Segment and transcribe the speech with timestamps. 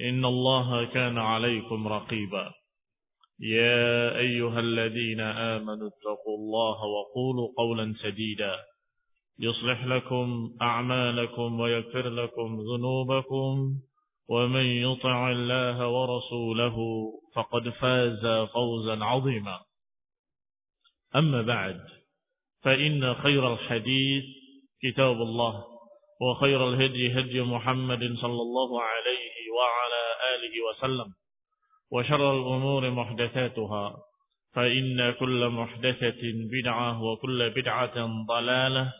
[0.00, 2.52] إن الله كان عليكم رقيبا.
[3.40, 8.56] يا أيها الذين آمنوا اتقوا الله وقولوا قولا سديدا.
[9.38, 13.74] يصلح لكم أعمالكم ويغفر لكم ذنوبكم.
[14.28, 16.76] ومن يطع الله ورسوله
[17.34, 19.60] فقد فاز فوزا عظيما.
[21.16, 21.80] أما بعد
[22.62, 24.24] فإن خير الحديث
[24.82, 25.69] كتاب الله.
[26.20, 30.02] وخير الهدي هدي محمد صلى الله عليه وعلى
[30.34, 31.08] آله وسلم.
[31.90, 33.96] وشر الأمور محدثاتها
[34.54, 38.92] فإن كل محدثة بدعة وكل بدعة ضلالة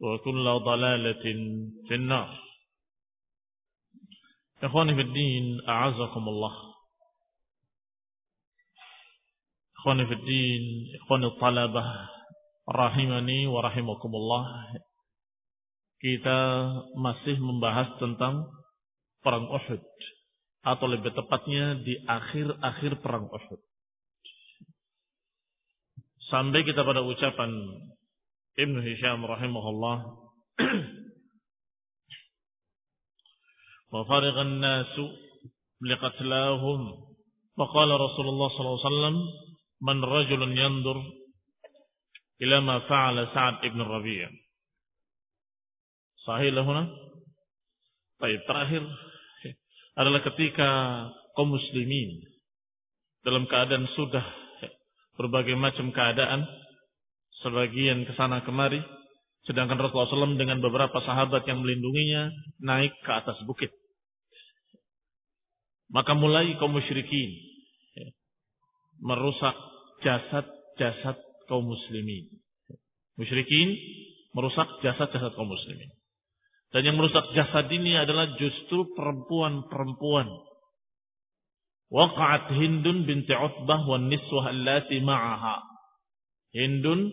[0.00, 1.24] وكل ضلالة
[1.88, 2.38] في النار.
[4.62, 6.54] إخواني في الدين أعزكم الله.
[9.78, 10.62] إخواني في الدين
[11.02, 11.84] إخواني الطلبة
[12.66, 14.74] rahimani wa rahimakumullah
[16.06, 16.38] kita
[16.94, 18.46] masih membahas tentang
[19.26, 19.82] perang Uhud.
[20.62, 23.58] Atau lebih tepatnya di akhir-akhir perang Uhud.
[26.30, 27.50] Sampai kita pada ucapan
[28.54, 29.98] Ibnu Hisham rahimahullah.
[33.90, 35.10] Wa farigha an-nasu
[35.82, 37.02] liqatlahum
[37.58, 39.16] faqala Rasulullah sallallahu alaihi wasallam
[39.82, 40.98] man rajulun yandur
[42.46, 44.45] ila ma fa'ala Sa'ad ibn Rabi'
[46.26, 46.90] Sahih lahuna
[48.18, 48.82] Baik, terakhir
[49.94, 50.68] adalah ketika
[51.38, 52.18] kaum muslimin
[53.22, 54.24] dalam keadaan sudah
[55.20, 56.42] berbagai macam keadaan
[57.44, 58.82] sebagian ke sana kemari
[59.46, 63.70] sedangkan Rasulullah SAW dengan beberapa sahabat yang melindunginya naik ke atas bukit.
[65.92, 67.30] Maka mulai kaum musyrikin
[68.98, 69.54] merusak
[70.02, 72.26] jasad-jasad kaum muslimin.
[73.14, 73.76] Musyrikin
[74.34, 75.94] merusak jasad-jasad kaum muslimin
[76.76, 80.28] dan yang merusak jasad ini adalah justru perempuan-perempuan.
[81.88, 85.56] Waqa'at Hindun binti Utbah wa niswah allati ma'aha.
[86.52, 87.08] Hindun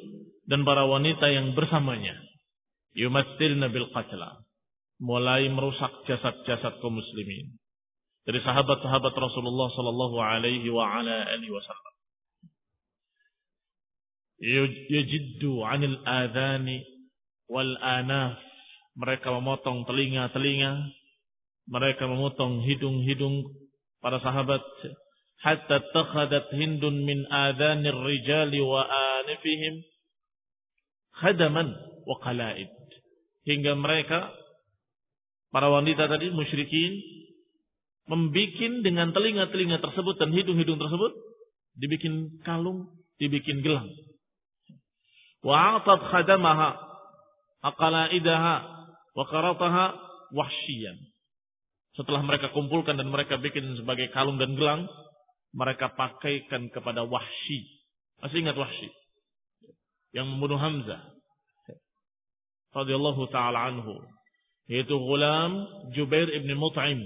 [0.51, 2.11] dan para wanita yang bersamanya.
[2.91, 4.43] Yumattilna bil qatla.
[4.99, 7.55] Mulai merusak jasad-jasad kaum muslimin.
[8.27, 11.95] Dari sahabat-sahabat Rasulullah sallallahu alaihi wa ala alihi wasallam.
[14.91, 16.83] Yajiddu 'anil adhani
[17.47, 18.43] wal anaf
[18.93, 20.71] mereka memotong telinga-telinga,
[21.69, 23.49] mereka memotong hidung-hidung
[24.03, 24.61] para sahabat.
[25.43, 29.83] Hatta takhadat hindun min adhanir rijali wa anifihim
[31.19, 31.67] khadaman
[32.07, 32.71] wa qalaid.
[33.43, 34.31] Hingga mereka
[35.51, 36.95] para wanita tadi musyrikin
[38.07, 41.11] membikin dengan telinga-telinga tersebut dan hidung-hidung tersebut
[41.75, 43.91] dibikin kalung, dibikin gelang.
[45.43, 46.79] Wa atat khadamaha
[47.63, 48.82] aqalaidaha
[49.13, 49.85] Wakarataha
[50.33, 50.97] wahsyian.
[51.93, 54.89] Setelah mereka kumpulkan dan mereka bikin sebagai kalung dan gelang,
[55.53, 57.85] mereka pakaikan kepada Wahsy.
[58.17, 58.89] Masih ingat Wahsy?
[60.17, 61.01] Yang membunuh Hamzah.
[62.73, 64.01] Radiyallahu ta'ala anhu.
[64.65, 67.05] Yaitu gulam Jubair ibn Mut'im.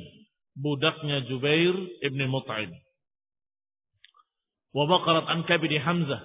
[0.56, 1.75] Budaknya Jubair
[2.07, 2.71] ibn Mut'im.
[4.71, 6.24] Wabakarat an kabidi Hamzah.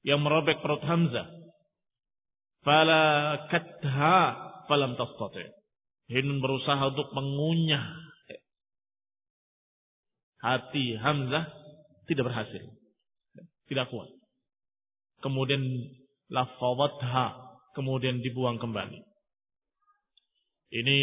[0.00, 1.28] Yang merobek perut Hamzah.
[2.64, 3.04] Fala
[3.52, 5.42] katha falam tastati.
[6.10, 7.82] Hinun berusaha untuk mengunyah
[10.46, 11.50] hati Hamzah
[12.06, 12.64] tidak berhasil.
[13.66, 14.10] Tidak kuat.
[15.22, 15.62] Kemudian
[16.30, 18.98] lafawatha, kemudian dibuang kembali.
[20.70, 20.98] Ini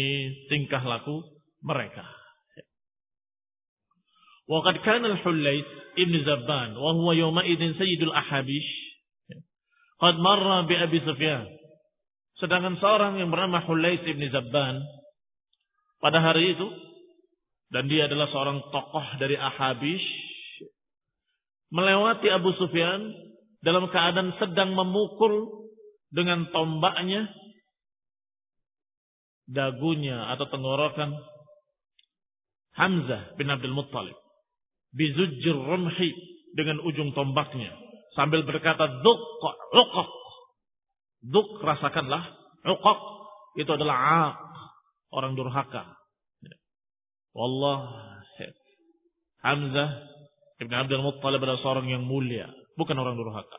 [0.48, 1.20] tingkah laku
[1.60, 2.04] mereka.
[4.48, 5.68] Waqad kana al-Hullais
[6.00, 8.70] ibn Zabban wa huwa yawma idzin sayyidul ahabish
[10.00, 11.57] qad marra bi Abi Sufyan.
[12.38, 14.78] Sedangkan seorang yang bernama Hullais ibn Zabban
[15.98, 16.68] pada hari itu
[17.74, 20.06] dan dia adalah seorang tokoh dari Ahabish
[21.74, 23.10] melewati Abu Sufyan
[23.60, 25.66] dalam keadaan sedang memukul
[26.14, 27.26] dengan tombaknya
[29.50, 31.10] dagunya atau tenggorokan
[32.78, 34.14] Hamzah bin Abdul Muttalib
[34.94, 36.14] bizujjir rumhi
[36.54, 37.74] dengan ujung tombaknya
[38.14, 39.20] sambil berkata duk
[39.74, 40.27] uqaq
[41.24, 42.34] duk rasakanlah.
[42.66, 43.00] Uqaq
[43.58, 44.36] itu adalah aq
[45.14, 45.96] orang durhaka.
[47.32, 48.08] Wallah
[49.38, 49.90] Hamzah
[50.58, 53.58] bin Abdul Muttalib adalah seorang yang mulia bukan orang durhaka.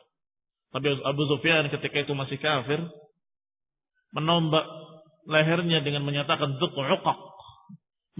[0.70, 2.78] Tapi Abu Sufyan ketika itu masih kafir
[4.12, 4.62] menombak
[5.26, 7.20] lehernya dengan menyatakan duk uqaq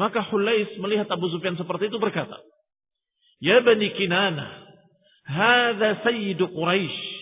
[0.00, 2.40] maka Hulais melihat Abu Sufyan seperti itu berkata
[3.40, 4.69] Ya Bani Kinana,
[5.25, 7.19] hadha sayyidu Quraisy.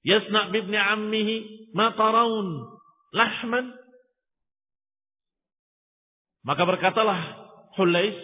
[0.00, 1.36] Yasna' bibni ammihi
[1.76, 2.64] ma tarawun
[3.12, 3.76] lahman.
[6.40, 7.20] Maka berkatalah
[7.76, 8.16] Hulais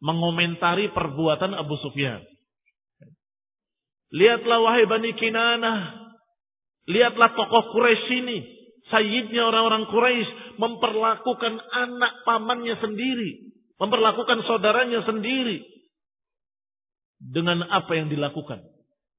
[0.00, 2.22] mengomentari perbuatan Abu Sufyan.
[4.10, 5.74] Lihatlah wahai Bani Kinana,
[6.90, 8.38] lihatlah tokoh Quraisy ini,
[8.90, 15.62] sayyidnya orang-orang Quraisy memperlakukan anak pamannya sendiri, memperlakukan saudaranya sendiri
[17.22, 18.66] dengan apa yang dilakukan.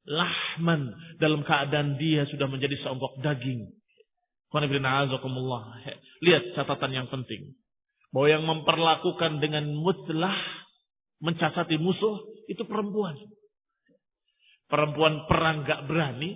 [0.08, 3.70] Lahman dalam keadaan dia sudah menjadi seonggok daging.
[6.22, 7.56] Lihat catatan yang penting.
[8.12, 10.36] Bahwa yang memperlakukan dengan mutlah,
[11.24, 12.20] mencacati musuh,
[12.52, 13.16] itu perempuan.
[14.68, 16.36] Perempuan perang gak berani,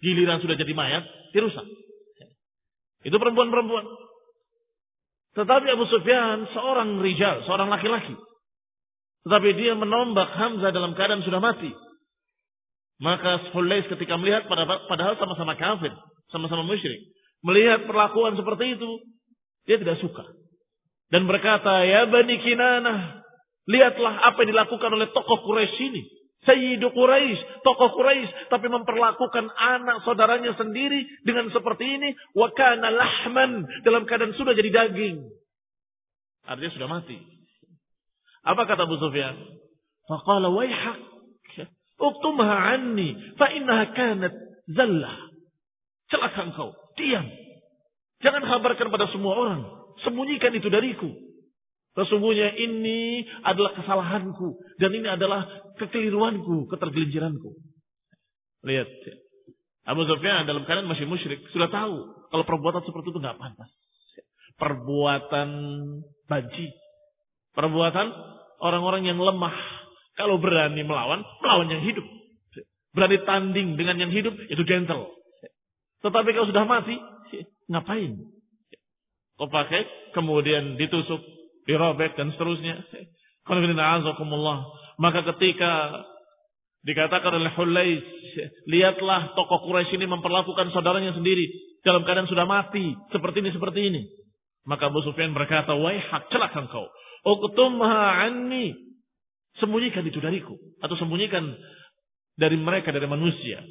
[0.00, 1.04] giliran sudah jadi mayat,
[1.36, 1.66] dirusak.
[3.04, 3.84] Itu perempuan-perempuan.
[5.36, 8.16] Tetapi Abu Sufyan seorang rijal, seorang laki-laki.
[9.28, 11.68] Tetapi dia menombak Hamzah dalam keadaan sudah mati.
[13.02, 15.90] Maka Hulais ketika melihat padahal sama-sama kafir,
[16.30, 17.00] sama-sama musyrik,
[17.42, 18.90] melihat perlakuan seperti itu,
[19.66, 20.24] dia tidak suka.
[21.10, 23.22] Dan berkata, "Ya Bani Kinanah,
[23.68, 26.02] lihatlah apa yang dilakukan oleh tokoh Quraisy ini.
[26.44, 33.64] Sayyidu Quraisy, tokoh Quraisy, tapi memperlakukan anak saudaranya sendiri dengan seperti ini, wa kana lahman,
[33.82, 35.22] dalam keadaan sudah jadi daging."
[36.44, 37.16] Artinya sudah mati.
[38.44, 39.32] Apa kata Abu Sufyan?
[40.04, 41.13] Faqala wayhak.
[42.04, 43.16] Uktumha anni.
[43.40, 44.34] Fa innaha kanat
[44.68, 45.16] zallah.
[46.12, 46.70] Celaka engkau.
[47.00, 47.24] Diam.
[48.20, 49.60] Jangan kabarkan pada semua orang.
[50.04, 51.08] Sembunyikan itu dariku.
[51.94, 54.58] Sesungguhnya ini adalah kesalahanku.
[54.82, 55.46] Dan ini adalah
[55.78, 57.54] kekeliruanku, ketergelinciranku.
[58.66, 58.90] Lihat.
[59.84, 61.44] Abu Sufyan dalam keadaan masih musyrik.
[61.52, 61.94] Sudah tahu.
[62.32, 63.70] Kalau perbuatan seperti itu nggak pantas.
[64.56, 65.48] Perbuatan
[66.26, 66.66] banci.
[67.54, 68.06] Perbuatan
[68.64, 69.83] orang-orang yang lemah.
[70.14, 72.06] Kalau berani melawan, melawan yang hidup.
[72.94, 75.10] Berani tanding dengan yang hidup, itu gentle.
[76.06, 76.94] Tetapi kalau sudah mati,
[77.66, 78.14] ngapain?
[79.34, 81.18] Kau pakai, kemudian ditusuk,
[81.66, 82.86] dirobek, dan seterusnya.
[84.94, 85.72] Maka ketika
[86.86, 88.04] dikatakan oleh Hulais,
[88.70, 91.50] lihatlah tokoh Quraisy ini memperlakukan saudaranya sendiri
[91.82, 94.02] dalam keadaan sudah mati, seperti ini, seperti ini.
[94.64, 96.86] Maka Abu Sufyan berkata, wahai hak celaka engkau.
[97.24, 98.72] Uktumha anni.
[99.62, 100.58] Sembunyikan itu dariku.
[100.82, 101.46] Atau sembunyikan
[102.34, 103.62] dari mereka, dari manusia.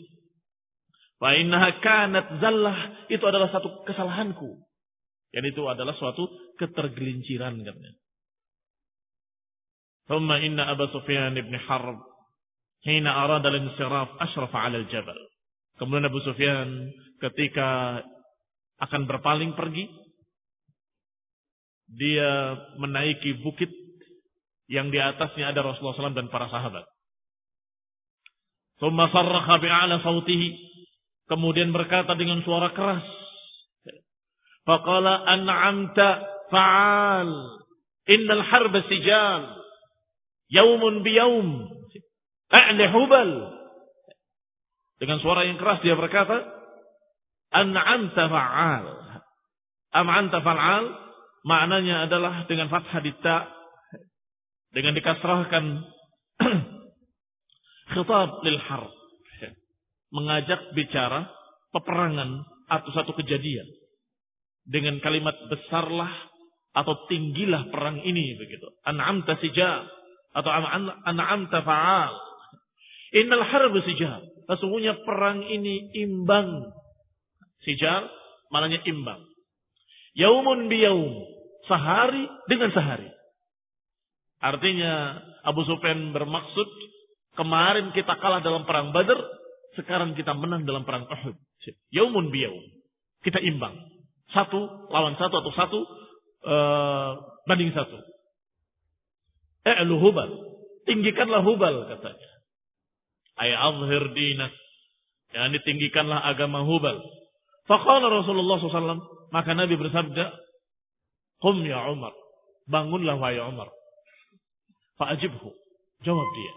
[1.20, 3.08] Fa innaha kanat zallah.
[3.12, 4.64] Itu adalah satu kesalahanku.
[5.34, 6.30] Dan itu adalah suatu
[6.62, 7.94] ketergelinciran katanya.
[10.06, 11.98] Thumma inna Abu Sufyan ibn Harb
[12.84, 15.16] hina arada al-insiraf ashrafa 'ala al-jabal.
[15.80, 17.98] Kemudian Abu Sufyan ketika
[18.84, 19.88] akan berpaling pergi,
[21.88, 23.72] dia menaiki bukit
[24.72, 26.88] yang di atasnya ada Rasulullah SAW dan para sahabat.
[28.80, 30.72] Thumma sarraha bi'ala sautihi.
[31.28, 33.04] Kemudian berkata dengan suara keras.
[34.68, 36.08] Faqala an'amta
[36.52, 37.30] fa'al.
[38.12, 39.44] Innal harba sijal.
[40.52, 41.48] Yaumun biyawm.
[42.52, 43.32] A'li hubal.
[45.00, 46.44] Dengan suara yang keras dia berkata.
[47.56, 48.86] An'amta fa'al.
[49.94, 50.86] Am'anta fa'al
[51.44, 53.63] maknanya adalah dengan fathah di ta
[54.74, 55.66] dengan dikasrahkan
[57.94, 58.94] khitab lil harb.
[60.14, 61.26] Mengajak bicara
[61.74, 63.66] peperangan atau satu kejadian.
[64.64, 66.10] Dengan kalimat besarlah
[66.74, 68.66] atau tinggilah perang ini begitu.
[68.86, 69.86] An'amta sija
[70.34, 70.50] atau
[71.06, 72.14] an'amta fa'al.
[73.14, 76.74] Innal harb sijal sesungguhnya perang ini imbang.
[77.64, 78.10] Sijar
[78.52, 79.22] maknanya imbang.
[80.18, 81.14] Yaumun biyaum.
[81.64, 83.08] Sehari dengan sehari.
[84.44, 86.68] Artinya Abu Sufyan bermaksud
[87.40, 89.16] kemarin kita kalah dalam perang Badar,
[89.80, 91.40] sekarang kita menang dalam perang Uhud.
[91.96, 92.60] Yaumun biyaum.
[93.24, 93.72] Kita imbang.
[94.36, 95.80] Satu lawan satu atau satu
[96.44, 97.12] uh,
[97.48, 97.96] banding satu.
[99.64, 100.60] E'lu hubal.
[100.84, 102.32] Tinggikanlah hubal katanya.
[103.40, 104.52] Ay azhir dinak.
[105.32, 107.00] Ya, ini tinggikanlah agama hubal.
[107.64, 109.32] Faqala Rasulullah SAW.
[109.32, 110.36] Maka Nabi bersabda.
[111.40, 112.12] Qum ya Umar.
[112.68, 113.72] Bangunlah wahai Umar.
[115.04, 115.52] Fa'ajibhu.
[116.08, 116.54] Jawab dia.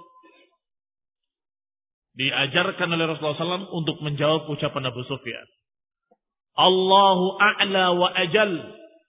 [2.16, 5.46] Diajarkan oleh Rasulullah SAW untuk menjawab ucapan Abu Sufyan.
[6.56, 8.54] Allahu a'la wa ajal.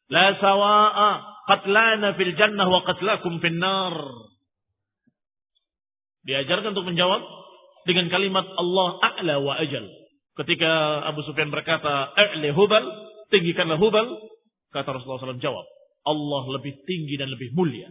[0.09, 1.37] La sawa'a.
[1.47, 3.95] Qatlana fil jannah wa qatlakum fil nar.
[6.27, 7.23] Diajarkan untuk menjawab
[7.87, 9.85] dengan kalimat Allah a'la wa ajal.
[10.35, 12.83] Ketika Abu Sufyan berkata, "A'li hubal,"
[13.31, 14.05] tinggikanlah hubal,
[14.75, 15.65] kata Rasulullah SAW jawab,
[16.03, 17.87] Allah lebih tinggi dan lebih mulia.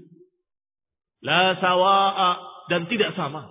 [1.25, 2.30] La sawa'a
[2.68, 3.49] dan tidak sama.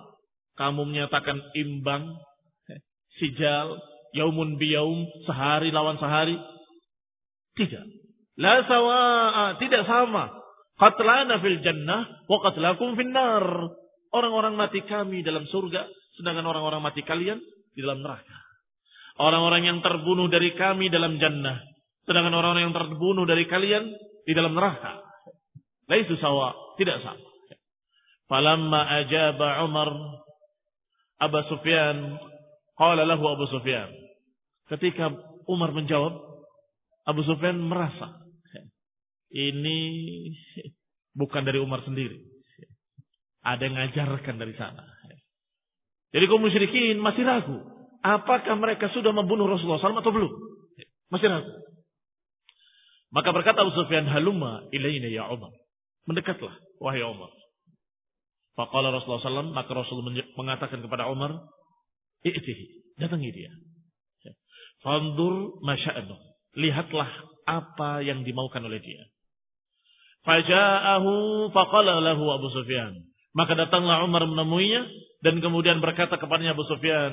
[0.56, 2.16] Kamu menyatakan imbang,
[3.20, 3.76] sijal,
[4.16, 6.36] yaumun biyaum, sehari lawan sehari.
[7.56, 7.84] Tidak.
[8.36, 10.32] La sawa'a, tidak sama.
[10.76, 13.44] Qatlana fil jannah wa qatlakum fil nar.
[14.12, 15.88] Orang-orang mati kami dalam surga,
[16.20, 17.40] sedangkan orang-orang mati kalian
[17.76, 18.38] di dalam neraka.
[19.16, 21.64] Orang-orang yang terbunuh dari kami dalam jannah,
[22.04, 23.88] sedangkan orang-orang yang terbunuh dari kalian
[24.28, 25.00] di dalam neraka.
[25.88, 27.35] Laisu sawa, tidak sama.
[28.26, 29.88] Falamma ajaba Umar
[31.22, 32.18] Abu Sufyan
[32.74, 33.86] qala lahu Abu Sufyan.
[34.66, 35.14] Ketika
[35.46, 36.18] Umar menjawab
[37.06, 38.18] Abu Sufyan merasa
[39.30, 39.78] ini
[41.14, 42.18] bukan dari Umar sendiri.
[43.46, 44.82] Ada yang ngajarkan dari sana.
[46.10, 47.62] Jadi kaum musyrikin masih ragu
[48.02, 50.32] apakah mereka sudah membunuh Rasulullah SAW atau belum?
[51.14, 51.52] Masih ragu.
[53.14, 55.54] Maka berkata Abu Sufyan halumma ilaina ya Umar.
[56.10, 57.30] Mendekatlah wahai Umar
[58.56, 60.00] Faqala Rasulullah SAW, maka Rasul
[60.32, 61.44] mengatakan kepada Umar,
[62.24, 63.52] I'tihi, datangi dia.
[64.80, 66.16] Fandur masya'nu.
[66.56, 67.08] Lihatlah
[67.44, 69.04] apa yang dimaukan oleh dia.
[70.24, 71.12] Faja'ahu
[71.52, 72.96] faqala lahu Abu Sufyan.
[73.36, 74.88] Maka datanglah Umar menemuinya
[75.20, 77.12] dan kemudian berkata kepadanya Abu Sufyan,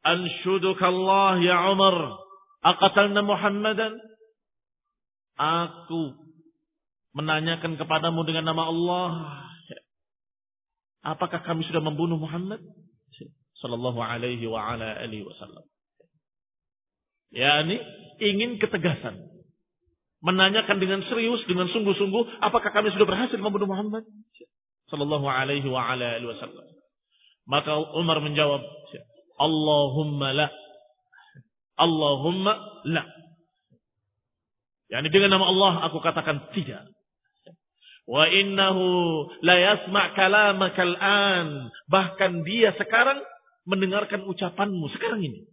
[0.00, 2.16] Anshudukallah ya Umar,
[2.64, 3.92] aqatalna Muhammadan?
[5.36, 6.16] Aku
[7.12, 9.10] menanyakan kepadamu dengan nama Allah,
[11.00, 12.60] Apakah kami sudah membunuh Muhammad?
[13.60, 15.64] Sallallahu alaihi wa ala alihi wasallam.
[17.30, 17.76] Ya, ini
[18.20, 19.20] ingin ketegasan.
[20.20, 24.04] Menanyakan dengan serius, dengan sungguh-sungguh, apakah kami sudah berhasil membunuh Muhammad?
[24.92, 26.66] Sallallahu alaihi wa ala alihi wasallam.
[27.48, 28.60] Maka Umar menjawab,
[29.40, 30.48] Allahumma la.
[31.80, 32.52] Allahumma
[32.84, 33.04] la.
[34.92, 36.84] Yani dengan nama Allah aku katakan tidak.
[38.10, 38.82] Wa innahu
[39.46, 41.70] la yasma' kalamaka an.
[41.86, 43.22] Bahkan dia sekarang
[43.70, 45.46] mendengarkan ucapanmu sekarang ini.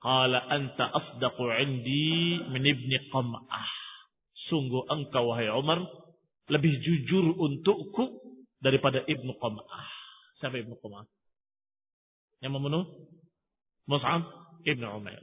[0.00, 3.68] Qala anta asdaqu indi min ibni qam'ah.
[4.48, 5.84] Sungguh engkau wahai Umar
[6.50, 8.18] lebih jujur untukku
[8.58, 9.88] daripada Ibnu Qam'ah.
[10.42, 11.06] Siapa Ibnu Qam'ah?
[12.42, 12.84] Yang membunuh
[13.86, 14.26] Mus'ab
[14.66, 15.22] Ibnu Umair.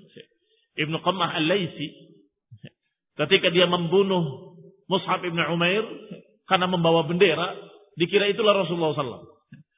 [0.80, 2.16] Ibnu Qam'ah Al-Laisi
[3.18, 4.56] ketika dia membunuh
[4.88, 5.84] Mus'ab ibn Umair
[6.48, 7.56] karena membawa bendera,
[8.00, 9.36] dikira itulah Rasulullah SAW.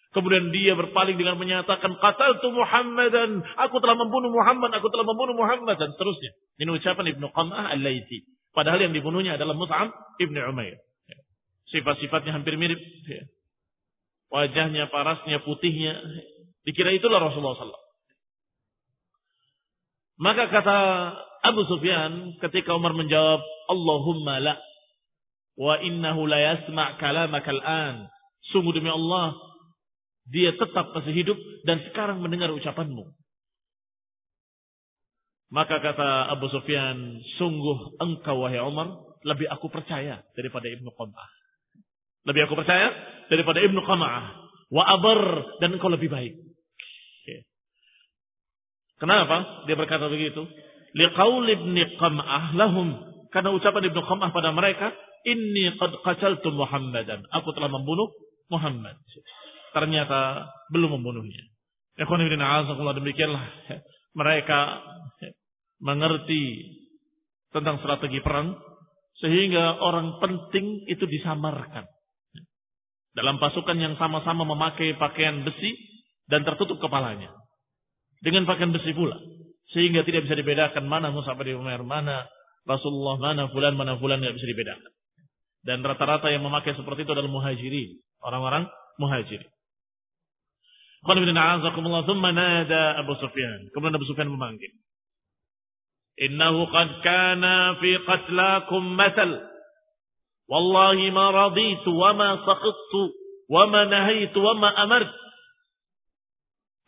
[0.10, 2.02] Kemudian dia berpaling dengan menyatakan,
[2.42, 6.34] tu Muhammadan, aku telah membunuh Muhammad, aku telah membunuh Muhammad, dan seterusnya.
[6.58, 8.26] Ini ucapan Ibnu Qam'ah al-Laiti.
[8.50, 10.82] Padahal yang dibunuhnya adalah Mus'ab ibn Umair.
[11.70, 12.82] Sifat-sifatnya hampir mirip.
[14.34, 16.02] Wajahnya, parasnya, putihnya.
[16.66, 17.86] Dikira itulah Rasulullah SAW.
[20.20, 20.78] Maka kata
[21.46, 23.40] Abu Sufyan ketika Umar menjawab,
[23.70, 24.54] Allahumma la
[25.56, 28.12] wa innahu la yasma' kalamaka al-an.
[28.54, 29.34] Sungguh demi Allah,
[30.30, 33.10] dia tetap masih hidup dan sekarang mendengar ucapanmu.
[35.50, 41.30] Maka kata Abu Sufyan, sungguh engkau wahai Umar, lebih aku percaya daripada Ibnu Qam'ah.
[42.30, 42.94] Lebih aku percaya
[43.34, 44.24] daripada Ibnu Qam'ah.
[44.70, 45.22] Wa abar
[45.58, 46.38] dan engkau lebih baik.
[49.00, 50.44] Kenapa dia berkata begitu?
[50.94, 52.94] Liqaul Ibnu Qam'ah lahum.
[53.34, 54.94] Karena ucapan Ibnu Qam'ah pada mereka,
[55.28, 57.26] Inni qad qataltu Muhammadan.
[57.36, 58.08] Aku telah membunuh
[58.48, 58.96] Muhammad.
[59.76, 61.44] Ternyata belum membunuhnya.
[62.00, 63.46] Ikhwan ibn a'azakullah demikianlah.
[64.20, 64.60] Mereka
[65.84, 66.44] mengerti
[67.52, 68.56] tentang strategi perang.
[69.20, 71.84] Sehingga orang penting itu disamarkan.
[73.12, 75.76] Dalam pasukan yang sama-sama memakai pakaian besi
[76.32, 77.36] dan tertutup kepalanya.
[78.24, 79.20] Dengan pakaian besi pula.
[79.76, 82.26] Sehingga tidak bisa dibedakan mana Musa bin Umar, mana
[82.64, 84.92] Rasulullah mana fulan mana fulan nggak bisa dibedakan.
[85.64, 88.64] Dan rata-rata yang memakai seperti itu adalah muhajirin, orang-orang
[88.96, 89.50] muhajirin.
[93.00, 93.72] Abu Sufyan.
[93.72, 94.72] Kemudian Abu Sufyan memanggil.
[96.20, 99.32] Innahu qad kana fi qatlakum mathal.
[100.52, 103.02] Wallahi ma raditu wa ma saqittu
[103.48, 105.08] wa ma nahaitu wa ma amart.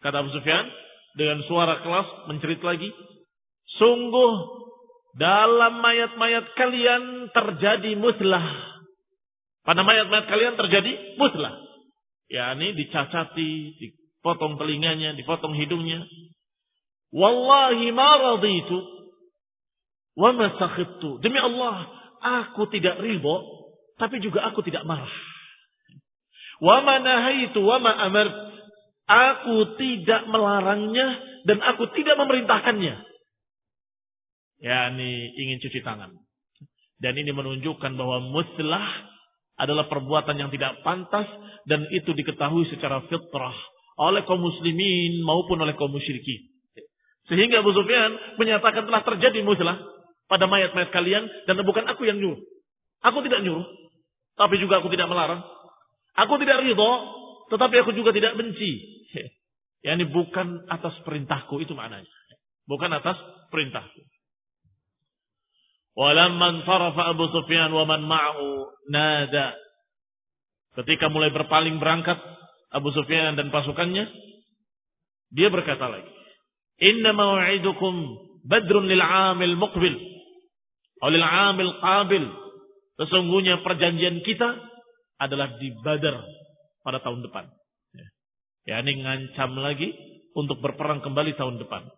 [0.04, 0.68] Kata Abu Sufyan
[1.16, 2.92] dengan suara kelas mencerit lagi.
[3.80, 4.61] Sungguh
[5.16, 8.46] dalam mayat-mayat kalian terjadi muslah.
[9.62, 11.54] Pada mayat-mayat kalian terjadi muslah.
[12.32, 16.08] Ya, ini dicacati, dipotong telinganya, dipotong hidungnya.
[17.12, 18.78] Wallahi ma raditu
[20.16, 21.20] wa ma sakhittu.
[21.20, 21.92] Demi Allah,
[22.48, 23.68] aku tidak ridho,
[24.00, 25.12] tapi juga aku tidak marah.
[26.64, 27.94] Wa ma nahaitu wa ma.
[29.12, 33.11] Aku tidak melarangnya dan aku tidak memerintahkannya.
[34.62, 36.14] Ya, ini ingin cuci tangan.
[37.02, 38.86] Dan ini menunjukkan bahwa muslah
[39.58, 41.26] adalah perbuatan yang tidak pantas
[41.66, 43.54] dan itu diketahui secara fitrah
[43.98, 46.50] oleh kaum muslimin maupun oleh kaum musyrikin.
[47.30, 49.78] Sehingga Abu Sufyan menyatakan telah terjadi muslah
[50.26, 52.42] pada mayat-mayat kalian dan bukan aku yang nyuruh.
[53.02, 53.66] Aku tidak nyuruh,
[54.38, 55.42] tapi juga aku tidak melarang.
[56.18, 56.92] Aku tidak ridho,
[57.50, 58.72] tetapi aku juga tidak benci.
[59.82, 62.06] Ya ini bukan atas perintahku itu maknanya.
[62.70, 63.18] Bukan atas
[63.50, 64.11] perintahku.
[65.92, 69.56] Walamman sarafa Abu Sufyan wa man ma'hu nada.
[70.80, 72.16] Ketika mulai berpaling berangkat
[72.72, 74.08] Abu Sufyan dan pasukannya,
[75.36, 76.08] dia berkata lagi,
[76.80, 77.94] "Inna maw'idukum
[78.48, 79.96] badrun lil 'amil muqbil."
[81.04, 82.24] Olil 'amil qabil.
[82.96, 84.48] Sesungguhnya perjanjian kita
[85.20, 86.24] adalah di Badar
[86.88, 87.52] pada tahun depan.
[88.70, 89.90] Ya, ini ngancam lagi
[90.38, 91.90] untuk berperang kembali tahun depan.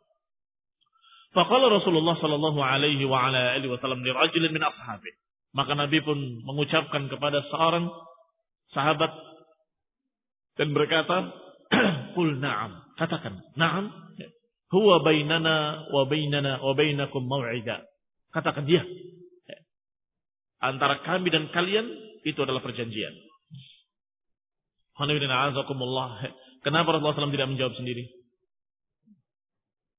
[1.34, 5.10] Faqala Rasulullah sallallahu alaihi wa ala alihi wasallam li rajulin min ashabi.
[5.54, 7.90] Maka Nabi pun mengucapkan kepada seorang
[8.74, 9.10] sahabat
[10.62, 11.34] dan berkata,
[12.18, 13.90] "Qul na'am." Katakan, "Na'am."
[14.74, 17.86] Huwa bainana wa bainana wa bainakum mau'ida.
[18.34, 18.82] Katakan dia.
[20.58, 21.86] Antara kami dan kalian
[22.26, 23.14] itu adalah perjanjian.
[26.66, 28.23] Kenapa Rasulullah SAW tidak menjawab sendiri?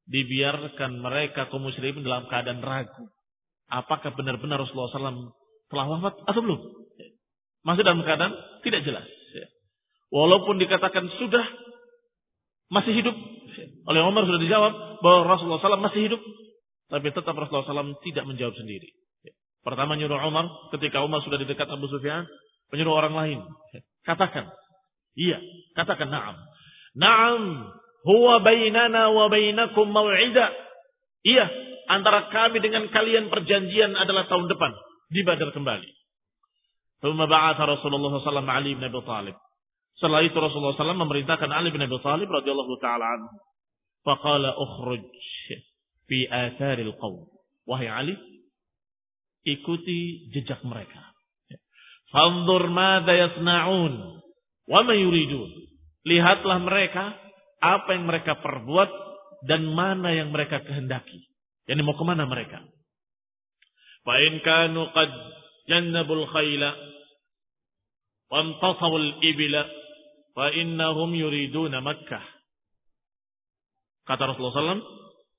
[0.05, 3.09] Dibiarkan mereka kaum musyrikin dalam keadaan ragu.
[3.73, 5.33] Apakah benar-benar Rasulullah SAW
[5.73, 6.61] telah wafat atau belum?
[7.65, 9.09] Masih dalam keadaan tidak jelas.
[10.13, 11.43] Walaupun dikatakan sudah
[12.71, 13.17] masih hidup.
[13.89, 16.21] Oleh Umar sudah dijawab bahwa Rasulullah SAW masih hidup.
[16.93, 18.93] Tapi tetap Rasulullah SAW tidak menjawab sendiri.
[19.65, 20.45] Pertama nyuruh Umar,
[20.77, 22.29] ketika Umar sudah di dekat Abu Sufyan,
[22.69, 23.39] menyuruh orang lain.
[24.05, 24.53] Katakan.
[25.17, 25.41] Iya,
[25.73, 26.37] katakan na'am.
[26.95, 27.43] Na'am,
[28.05, 30.53] huwa bainana wa bainakum maw'ida.
[31.25, 31.47] Iya,
[31.89, 34.73] antara kami dengan kalian perjanjian adalah tahun depan.
[35.09, 35.89] Di Badar kembali.
[37.01, 39.37] Thumma ba'atha Rasulullah SAW Ali bin Abi Talib.
[39.97, 43.29] Setelah itu Rasulullah SAW memerintahkan Ali bin Abi Talib radhiyallahu taala anhu.
[44.05, 45.05] Faqala ukhruj
[46.09, 47.25] fi atharil qawm.
[47.65, 48.15] Wahai Ali,
[49.49, 51.13] ikuti jejak mereka.
[52.13, 54.21] Fanzur madza yasna'un
[54.69, 55.51] wa ma yuridun.
[56.05, 57.17] Lihatlah mereka
[57.61, 58.91] apa yang mereka perbuat
[59.45, 61.29] dan mana yang mereka kehendaki.
[61.69, 62.61] Yani mau ke mana mereka?
[64.05, 65.11] Fa in kanu qad
[65.69, 66.71] jannabul khayla
[68.29, 69.65] wa antasawul ibila
[70.37, 72.25] fa innahum yuriduna Makkah.
[74.05, 74.85] Kata Rasulullah SAW,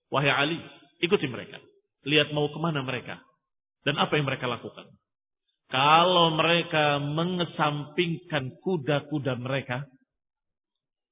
[0.10, 0.58] wahai Ali,
[0.98, 1.62] ikuti mereka.
[2.06, 3.22] Lihat mau ke mana mereka.
[3.86, 4.90] Dan apa yang mereka lakukan.
[5.70, 9.86] Kalau mereka mengesampingkan kuda-kuda mereka.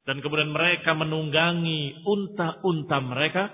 [0.03, 3.51] Dan kemudian mereka menunggangi unta-unta mereka.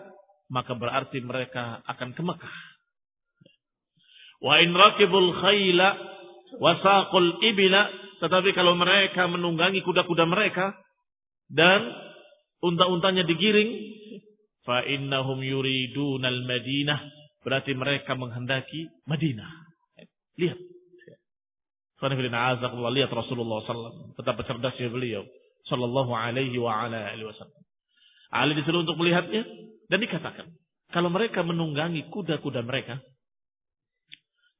[0.49, 2.55] Maka berarti mereka akan ke Mekah.
[4.41, 5.89] Wa in rakibul khayla
[6.57, 7.85] wasaqul ibila.
[8.19, 10.73] Tetapi kalau mereka menunggangi kuda-kuda mereka.
[11.45, 11.85] Dan
[12.65, 13.69] unta-untanya digiring.
[14.65, 19.51] Fa innahum yuridunal madinah Berarti mereka menghendaki Madinah.
[20.39, 20.59] Lihat.
[21.99, 24.15] Lihat Rasulullah SAW.
[24.15, 25.23] Betapa cerdasnya beliau.
[25.69, 27.62] Sallallahu alaihi wa wasallam.
[28.34, 29.45] Ali disuruh untuk melihatnya.
[29.89, 30.49] Dan dikatakan.
[30.89, 32.97] Kalau mereka menunggangi kuda-kuda mereka.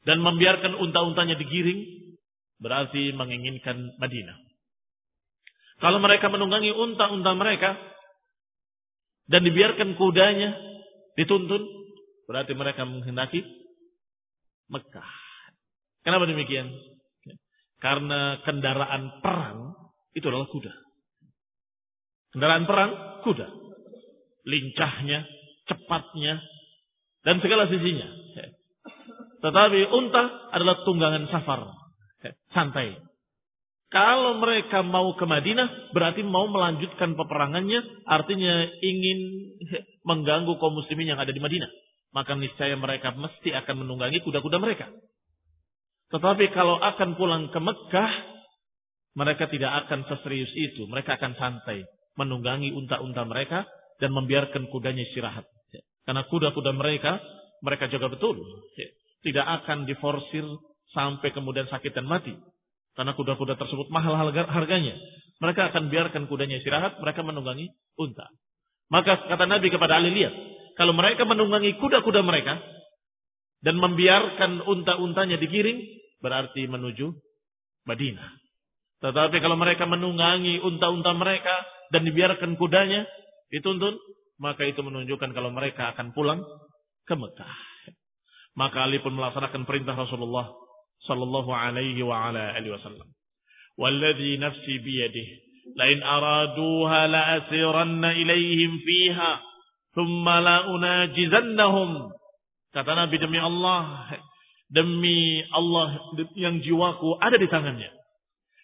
[0.06, 2.14] Dan membiarkan unta-untanya digiring.
[2.62, 4.38] Berarti menginginkan Madinah.
[5.80, 7.74] Kalau mereka menunggangi unta-unta mereka.
[9.30, 10.54] Dan dibiarkan kudanya
[11.14, 11.80] dituntun
[12.30, 13.42] Berarti mereka menghendaki
[14.70, 15.12] Mekah.
[16.06, 16.70] Kenapa demikian?
[17.82, 19.74] Karena kendaraan perang
[20.14, 20.70] itu adalah kuda.
[22.36, 22.92] Kendaraan perang,
[23.26, 23.48] kuda.
[24.46, 25.26] Lincahnya,
[25.66, 26.42] cepatnya,
[27.26, 28.08] dan segala sisinya.
[29.40, 31.64] Tetapi unta adalah tunggangan safar.
[32.52, 33.00] Santai.
[33.90, 39.20] Kalau mereka mau ke Madinah, berarti mau melanjutkan peperangannya, artinya ingin
[40.06, 41.70] mengganggu kaum muslimin yang ada di Madinah.
[42.14, 44.94] Maka niscaya mereka mesti akan menunggangi kuda-kuda mereka.
[46.14, 48.12] Tetapi kalau akan pulang ke Mekah,
[49.18, 50.86] mereka tidak akan seserius itu.
[50.90, 51.86] Mereka akan santai,
[52.18, 53.68] menunggangi unta-unta mereka
[54.00, 55.46] dan membiarkan kudanya istirahat.
[56.08, 57.22] Karena kuda-kuda mereka,
[57.62, 58.40] mereka jaga betul.
[59.22, 60.48] Tidak akan diforsir
[60.96, 62.34] sampai kemudian sakit dan mati.
[62.98, 64.96] Karena kuda-kuda tersebut mahal harganya.
[65.40, 68.28] Mereka akan biarkan kudanya istirahat, mereka menunggangi unta.
[68.90, 70.34] Maka kata Nabi kepada Ali, lihat.
[70.76, 72.60] Kalau mereka menunggangi kuda-kuda mereka,
[73.60, 75.84] dan membiarkan unta-untanya digiring,
[76.24, 77.12] berarti menuju
[77.88, 78.30] Madinah.
[79.00, 81.56] Tetapi kalau mereka menunggangi unta-unta mereka,
[81.90, 83.06] dan dibiarkan kudanya
[83.54, 83.98] dituntun,
[84.40, 86.42] maka itu menunjukkan kalau mereka akan pulang
[87.06, 87.58] ke Mekah.
[88.58, 90.52] Maka Ali pun melaksanakan perintah Rasulullah
[91.08, 93.08] sallallahu alaihi wa ala alihi wasallam.
[93.80, 99.32] Walladhi nafsi biyadihi lain araduha la asiranna ilaihim fiha
[99.94, 102.10] thumma la unajizannahum
[102.74, 104.14] kata Nabi demi Allah
[104.70, 107.90] demi Allah yang jiwaku ada di tangannya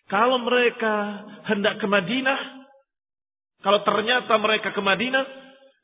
[0.10, 2.55] kalau mereka hendak ke Madinah
[3.66, 5.26] kalau ternyata mereka ke Madinah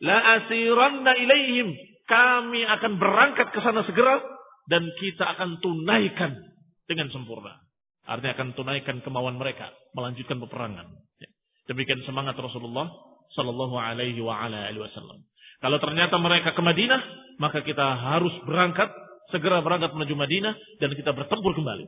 [0.06, 1.74] la asiranna ilaihim
[2.06, 4.22] kami akan berangkat ke sana segera
[4.70, 6.38] dan kita akan tunaikan
[6.86, 7.58] dengan sempurna.
[8.06, 10.94] Artinya akan tunaikan kemauan mereka melanjutkan peperangan.
[11.18, 11.30] Ya.
[11.74, 12.86] Demikian semangat Rasulullah
[13.34, 15.26] Sallallahu Alaihi Wasallam.
[15.62, 17.02] Kalau ternyata mereka ke Madinah,
[17.42, 18.90] maka kita harus berangkat
[19.34, 21.86] segera berangkat menuju Madinah dan kita bertempur kembali.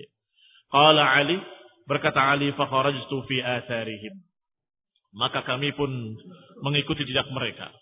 [0.00, 0.08] Ya.
[0.72, 1.36] Qala Ali
[1.84, 4.22] berkata Ali fakharajtu fi atharihim.
[5.16, 5.88] Maka kami pun
[6.60, 7.72] mengikuti jejak mereka.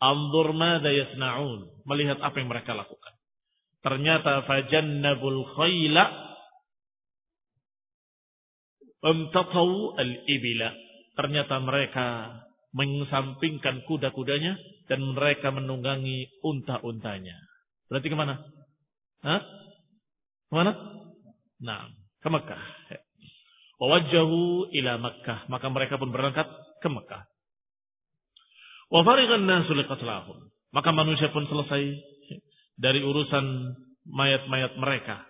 [0.00, 3.14] Anzur madza yasnaun, melihat apa yang mereka lakukan.
[3.84, 6.30] Ternyata fajannabul khayla
[9.00, 10.76] Amtatau al-ibila.
[11.16, 12.06] Ternyata mereka
[12.76, 14.60] mengesampingkan kuda-kudanya
[14.92, 17.36] dan mereka menunggangi unta-untanya.
[17.88, 18.44] Berarti ke mana?
[19.24, 19.40] Hah?
[20.48, 20.72] Ke mana?
[21.64, 21.88] Nah,
[22.20, 22.62] ke Mekah.
[23.80, 25.48] Wawajjahu ila Mekah.
[25.48, 26.46] Maka mereka pun berangkat
[26.80, 27.24] ke Mekah.
[28.90, 30.50] Wafarigan nasu liqatlahum.
[30.74, 31.82] Maka manusia pun selesai
[32.78, 33.76] dari urusan
[34.08, 35.22] mayat-mayat mereka.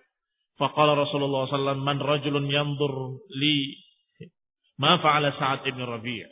[0.57, 3.75] Faqala Rasulullah SAW, man rajulun yandur li
[4.77, 6.25] ma fa'ala Sa'ad ibn Rabi'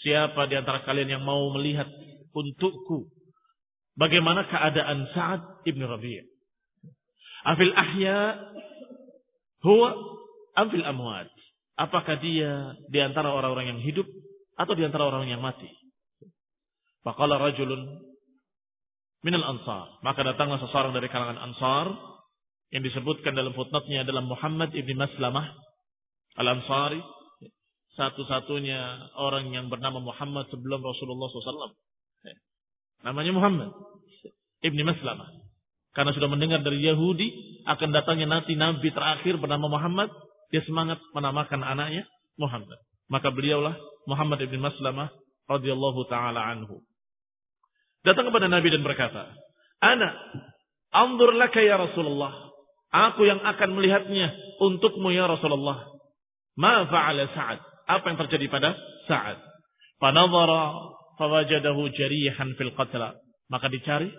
[0.00, 1.84] Siapa di antara kalian yang mau melihat
[2.32, 3.12] untukku
[4.00, 6.24] bagaimana keadaan Sa'ad ibn Rabi'
[7.44, 8.36] Afil ahya
[9.64, 9.96] huwa
[10.56, 11.28] amfil amwat.
[11.80, 14.04] Apakah dia di antara orang-orang yang hidup
[14.60, 15.72] atau di antara orang yang mati?
[17.00, 18.04] Faqala rajulun
[19.24, 19.96] minal ansar.
[20.04, 21.88] Maka datanglah seseorang dari kalangan ansar
[22.70, 25.48] yang disebutkan dalam footnote-nya adalah Muhammad ibn Maslamah
[26.36, 27.00] al-Ansari.
[27.98, 31.74] Satu-satunya orang yang bernama Muhammad sebelum Rasulullah SAW.
[33.02, 33.70] Namanya Muhammad
[34.62, 35.28] ibn Maslamah.
[35.90, 37.28] Karena sudah mendengar dari Yahudi
[37.66, 40.12] akan datangnya nanti Nabi terakhir bernama Muhammad.
[40.54, 42.06] Dia semangat menamakan anaknya
[42.38, 42.78] Muhammad.
[43.10, 43.74] Maka beliaulah
[44.06, 45.10] Muhammad ibn Maslamah
[45.50, 46.80] radhiyallahu taala anhu.
[48.06, 49.34] Datang kepada Nabi dan berkata,
[49.82, 50.14] Ana,
[50.94, 52.32] anzur laka ya Rasulullah.
[52.90, 55.90] Aku yang akan melihatnya untukmu ya Rasulullah.
[56.58, 57.60] Ma fa'ala Sa'ad.
[57.86, 58.74] Apa yang terjadi pada
[59.06, 59.38] Sa'ad.
[60.00, 63.14] Fanadhara fawajadahu jarihan fil qatla.
[63.52, 64.10] Maka dicari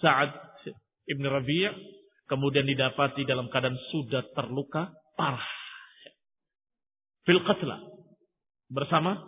[0.00, 0.32] Sa'ad
[1.08, 1.70] ibn Rabi'
[2.30, 5.48] kemudian didapati dalam keadaan sudah terluka parah.
[7.26, 7.89] Fil qatla.
[8.70, 9.18] Bersama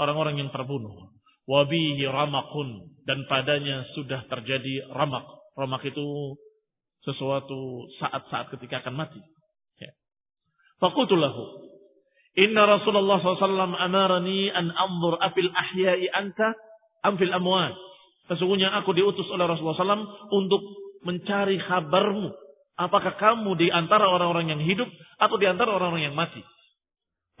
[0.00, 1.12] orang-orang yang terbunuh.
[1.46, 2.88] Wabihi ramakun.
[3.04, 5.26] Dan padanya sudah terjadi ramak.
[5.58, 6.38] Ramak itu
[7.02, 9.20] sesuatu saat-saat ketika akan mati.
[9.78, 9.90] Ya.
[10.80, 11.72] Fakutulahu.
[12.32, 16.56] Inna Rasulullah SAW amarani an anzur afil ahyai anta
[17.04, 17.76] amfil amwat.
[18.30, 20.62] Sesungguhnya aku diutus oleh Rasulullah SAW untuk
[21.04, 22.32] mencari kabarmu.
[22.78, 24.88] Apakah kamu di antara orang-orang yang hidup
[25.20, 26.40] atau di antara orang-orang yang mati?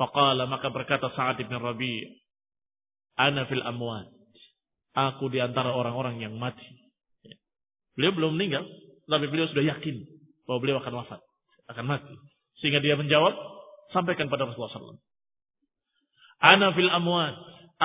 [0.00, 2.22] Faqala maka berkata Sa'ad bin Rabi'
[3.16, 4.08] Ana fil amwat.
[4.92, 6.68] Aku di antara orang-orang yang mati.
[7.96, 8.64] Beliau belum meninggal,
[9.08, 10.04] tapi beliau sudah yakin
[10.48, 11.20] bahwa beliau akan wafat,
[11.72, 12.14] akan mati.
[12.60, 13.32] Sehingga dia menjawab,
[13.92, 15.00] sampaikan pada Rasulullah SAW.
[16.40, 17.36] Ana fil amwat.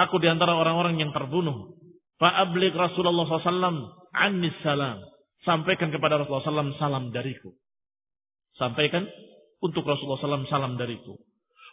[0.08, 1.76] Aku di antara orang-orang yang terbunuh.
[2.17, 5.04] Fa'ablik Rasulullah SAW anis salam.
[5.46, 7.56] Sampaikan kepada Rasulullah SAW salam dariku.
[8.58, 9.06] Sampaikan
[9.62, 11.15] untuk Rasulullah SAW salam dariku.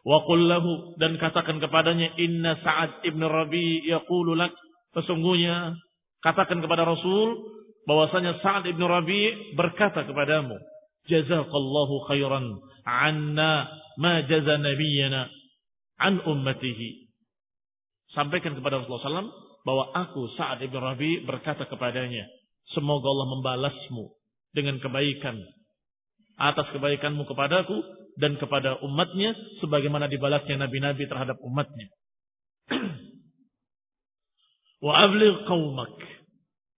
[0.05, 4.53] Wa qullahu dan katakan kepadanya inna Sa'ad ibn Rabi yaqulu lak
[4.93, 5.81] sesungguhnya
[6.21, 7.41] katakan kepada Rasul
[7.89, 10.57] bahwasanya Sa'ad ibn Rabi' berkata kepadamu,
[11.09, 15.29] "Jazakallahu khairan anna ma jaza nabiyyana
[16.01, 17.09] an ummatihi."
[18.13, 19.33] Sampaikan kepada Rasulullah SAW
[19.65, 22.29] bahwa aku Sa'ad ibn Rabi' berkata kepadanya,
[22.77, 24.05] "Semoga Allah membalasmu
[24.53, 25.41] dengan kebaikan
[26.39, 27.79] atas kebaikanmu kepadaku
[28.19, 31.89] dan kepada umatnya sebagaimana dibalasnya nabi-nabi terhadap umatnya."
[34.85, 35.97] Wa abligh qaumak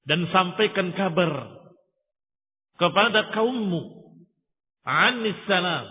[0.06, 1.56] dan sampaikan kabar
[2.78, 4.06] kepada kaummu.
[4.86, 5.90] Anis salam.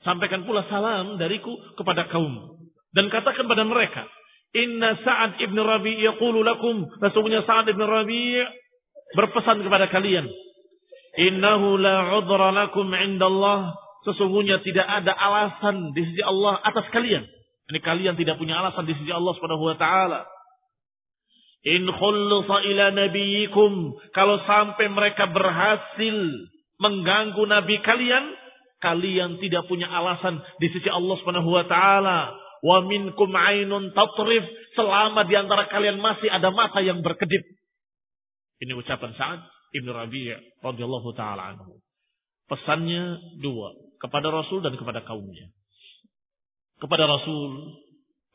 [0.00, 2.56] Sampaikan pula salam dariku kepada kaum.
[2.96, 4.08] Dan katakan pada mereka
[4.54, 6.88] inna Sa'ad ibn Rabi' yaqulu lakum.
[7.02, 8.40] Sesungguhnya Sa'ad ibn Rabi'
[9.18, 10.24] berpesan kepada kalian
[11.18, 13.74] innahu la 'udra lakum 'inda Allah
[14.04, 17.24] sesungguhnya tidak ada alasan di sisi Allah atas kalian
[17.72, 20.28] ini kalian tidak punya alasan di sisi Allah Subhanahu wa taala
[21.64, 23.72] In khullusa ila nabiyikum.
[24.12, 26.16] Kalau sampai mereka berhasil
[26.76, 28.36] mengganggu nabi kalian,
[28.84, 32.36] kalian tidak punya alasan di sisi Allah Subhanahu wa taala.
[32.60, 34.44] Wa minkum ainun tatrif
[34.76, 37.44] selama di antara kalian masih ada mata yang berkedip.
[38.60, 39.40] Ini ucapan Sa'ad
[39.74, 41.82] Ibn Rabi' radhiyallahu taala anhu.
[42.46, 45.50] Pesannya dua, kepada Rasul dan kepada kaumnya.
[46.78, 47.80] Kepada Rasul,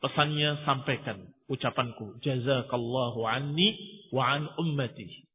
[0.04, 2.18] pesannya sampaikan ucapanku.
[2.20, 3.72] Jazakallahu anni
[4.12, 5.30] wa an ummati.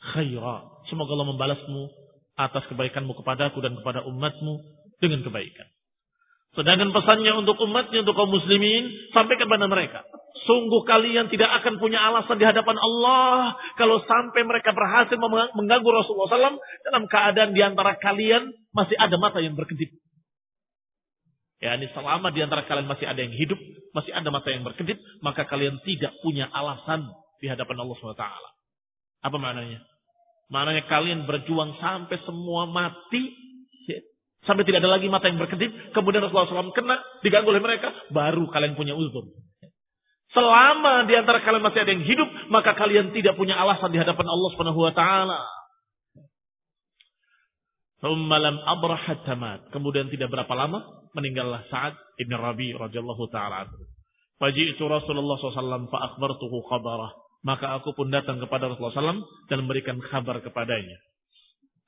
[0.00, 0.84] Khaira.
[0.88, 1.82] Semoga Allah membalasmu
[2.36, 4.54] atas kebaikanmu kepadaku dan kepada umatmu
[5.00, 5.68] dengan kebaikan.
[6.50, 10.02] Sedangkan pesannya untuk umatnya, untuk kaum muslimin, sampaikan kepada mereka.
[10.50, 15.14] Sungguh kalian tidak akan punya alasan di hadapan Allah kalau sampai mereka berhasil
[15.54, 19.94] mengganggu Rasulullah SAW dalam keadaan di antara kalian masih ada mata yang berkedip.
[21.60, 23.60] Ya, ini selama di antara kalian masih ada yang hidup,
[23.92, 27.04] masih ada mata yang berkedip, maka kalian tidak punya alasan
[27.38, 28.26] di hadapan Allah SWT.
[29.20, 29.84] Apa maknanya?
[30.48, 33.22] Maknanya kalian berjuang sampai semua mati,
[34.48, 38.48] sampai tidak ada lagi mata yang berkedip, kemudian Rasulullah SAW kena, diganggu oleh mereka, baru
[38.48, 39.28] kalian punya uzur.
[40.30, 44.26] Selama di antara kalian masih ada yang hidup, maka kalian tidak punya alasan di hadapan
[44.30, 45.40] Allah Subhanahu wa taala.
[48.00, 49.68] Ummalam abrahat tamat.
[49.74, 53.84] Kemudian tidak berapa lama meninggallah Sa'ad ibn Rabi radhiyallahu taala anhu.
[54.40, 56.64] Faji'tu Rasulullah SAW fa akhbartuhu.
[57.44, 59.20] Maka aku pun datang kepada Rasulullah SAW
[59.52, 60.96] dan memberikan kabar kepadanya.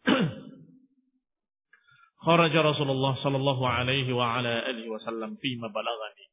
[2.23, 6.27] Kharaja Rasulullah sallallahu alaihi wa ala alihi wasallam fima balagani.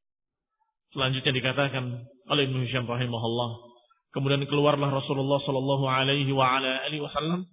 [0.94, 3.50] Selanjutnya dikatakan oleh Ibnu Hisham rahimahullah,
[4.14, 7.50] kemudian keluarlah Rasulullah sallallahu alaihi wa ala alihi wasallam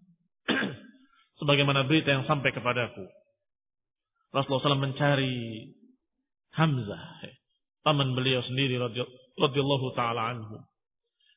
[1.40, 3.08] sebagaimana berita yang sampai kepadaku.
[4.36, 5.72] Rasulullah SAW mencari
[6.56, 7.24] Hamzah,
[7.84, 10.60] paman beliau sendiri radhiyallahu taala anhu.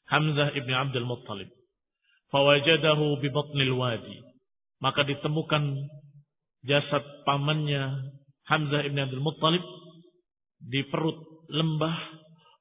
[0.07, 1.47] Hamzah ibni Abdul Muttalib.
[2.31, 4.19] Fawajadahu bi batnil wadi.
[4.79, 5.75] Maka ditemukan
[6.65, 8.15] jasad pamannya
[8.49, 9.61] Hamzah ibni Abdul Muttalib
[10.57, 11.95] di perut lembah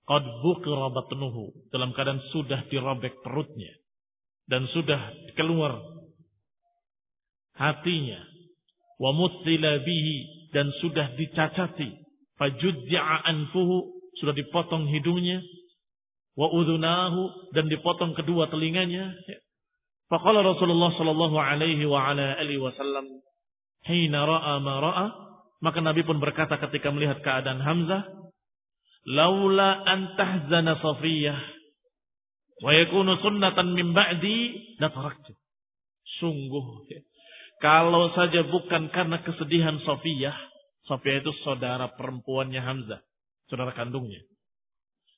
[0.04, 3.72] qad buqira batnuhu dalam keadaan sudah dirobek perutnya
[4.48, 5.76] dan sudah keluar
[7.58, 8.20] hatinya.
[8.98, 10.16] Wa mutsila bihi
[10.50, 11.92] dan sudah dicacati.
[12.38, 15.42] Fajudja'a anfuhu sudah dipotong hidungnya.
[16.34, 19.14] Wa udhunahu dan dipotong kedua telinganya.
[20.08, 23.04] Faqala Rasulullah sallallahu alaihi wa ala alihi wasallam
[23.86, 25.06] hina ra'a ma ra'a
[25.62, 28.02] maka Nabi pun berkata ketika melihat keadaan Hamzah
[29.06, 31.38] laula an tahzana Safiyah
[32.62, 34.36] wa yakunu sunnatan min ba'di
[34.82, 35.34] la taraktu
[36.18, 36.90] sungguh
[37.58, 40.34] kalau saja bukan karena kesedihan Sofiyah,
[40.86, 43.02] Sofiyah itu saudara perempuannya Hamzah,
[43.50, 44.22] saudara kandungnya.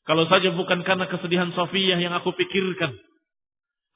[0.09, 2.97] Kalau saja bukan karena kesedihan Sofiyah yang aku pikirkan,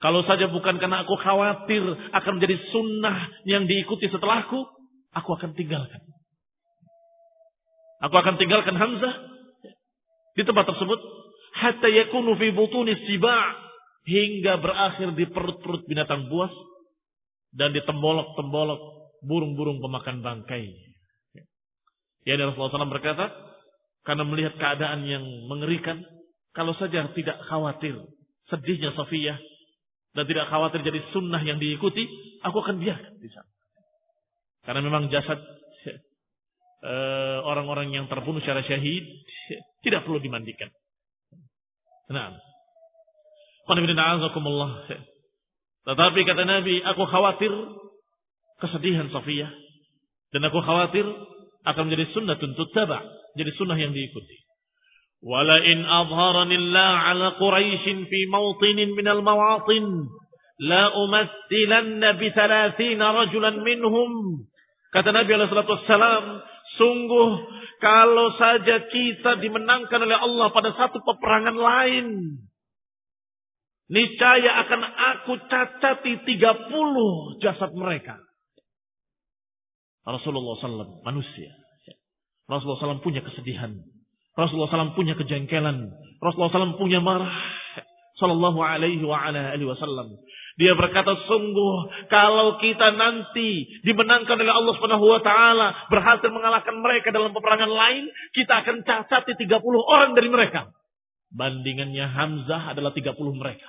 [0.02, 3.16] kalau saja bukan karena aku khawatir akan menjadi sunnah
[3.48, 4.58] yang diikuti setelahku,
[5.14, 6.02] aku akan tinggalkan.
[8.04, 9.14] Aku akan tinggalkan Hamzah
[10.34, 11.00] di tempat tersebut
[11.56, 13.64] hatta yakunu fi butuni siba'
[14.04, 16.52] hingga berakhir di perut-perut binatang buas
[17.56, 18.80] dan ditembolok-tembolok
[19.24, 20.68] burung-burung pemakan bangkai.
[22.28, 23.32] Ya Rasulullah SAW berkata,
[24.04, 26.04] karena melihat keadaan yang mengerikan,
[26.52, 27.96] kalau saja tidak khawatir
[28.52, 29.40] sedihnya Sofia
[30.14, 32.06] dan tidak khawatir jadi sunnah yang diikuti,
[32.46, 33.50] aku akan biarkan di sana.
[34.64, 35.38] Karena memang jasad
[36.84, 39.04] eh, orang-orang yang terbunuh secara syahid
[39.82, 40.70] tidak perlu dimandikan.
[42.08, 42.36] Nah,
[45.84, 47.52] tetapi kata Nabi, aku khawatir
[48.60, 49.52] kesedihan Safiyah.
[50.32, 51.06] Dan aku khawatir
[51.64, 53.00] akan menjadi sunnah tuntut taba.
[53.36, 54.43] Jadi sunnah yang diikuti.
[55.24, 60.12] In adharanillah ala Quraisyin fi mawtinin minal mawatin.
[60.60, 64.44] la umattilanna bi thalathina rajulan minhum.
[64.94, 65.74] Kata Nabi alaihi salatu
[66.78, 67.30] sungguh
[67.82, 72.38] kalau saja kita dimenangkan oleh Allah pada satu peperangan lain,
[73.90, 78.16] niscaya akan aku cacati 30 jasad mereka.
[80.04, 81.50] Rasulullah SAW manusia.
[82.44, 83.72] Rasulullah SAW punya kesedihan.
[84.34, 85.94] Rasulullah SAW punya kejengkelan.
[86.18, 87.30] Rasulullah SAW punya marah.
[88.14, 90.14] Sallallahu alaihi wa ala alihi wasallam.
[90.54, 97.10] Dia berkata sungguh kalau kita nanti dimenangkan oleh Allah Subhanahu wa taala, berhasil mengalahkan mereka
[97.10, 99.50] dalam peperangan lain, kita akan cacati 30
[99.82, 100.70] orang dari mereka.
[101.34, 103.66] Bandingannya Hamzah adalah 30 mereka.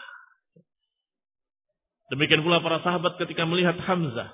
[2.14, 4.30] Demikian pula para sahabat ketika melihat Hamzah,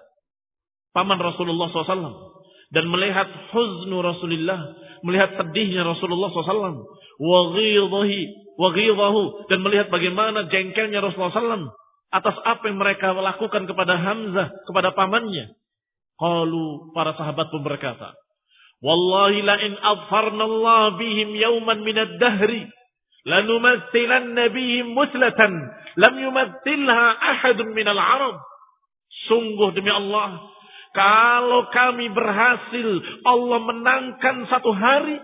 [0.91, 2.35] paman Rasulullah SAW,
[2.75, 6.85] dan melihat huznu Rasulullah, melihat sedihnya Rasulullah SAW,
[7.21, 7.39] wa
[9.49, 11.73] dan melihat bagaimana jengkelnya Rasulullah SAW
[12.11, 15.55] atas apa yang mereka lakukan kepada Hamzah, kepada pamannya.
[16.19, 18.13] Qalu para sahabat pun berkata,
[18.81, 22.65] Wallahi la in adfarna Allah bihim yawman minad dahri
[23.25, 25.53] lanumathilanna bihim muslatan
[25.97, 28.41] lam yumathilha ahadun minal arab.
[29.29, 30.41] Sungguh demi Allah,
[30.91, 32.89] kalau kami berhasil
[33.23, 35.17] Allah menangkan satu hari,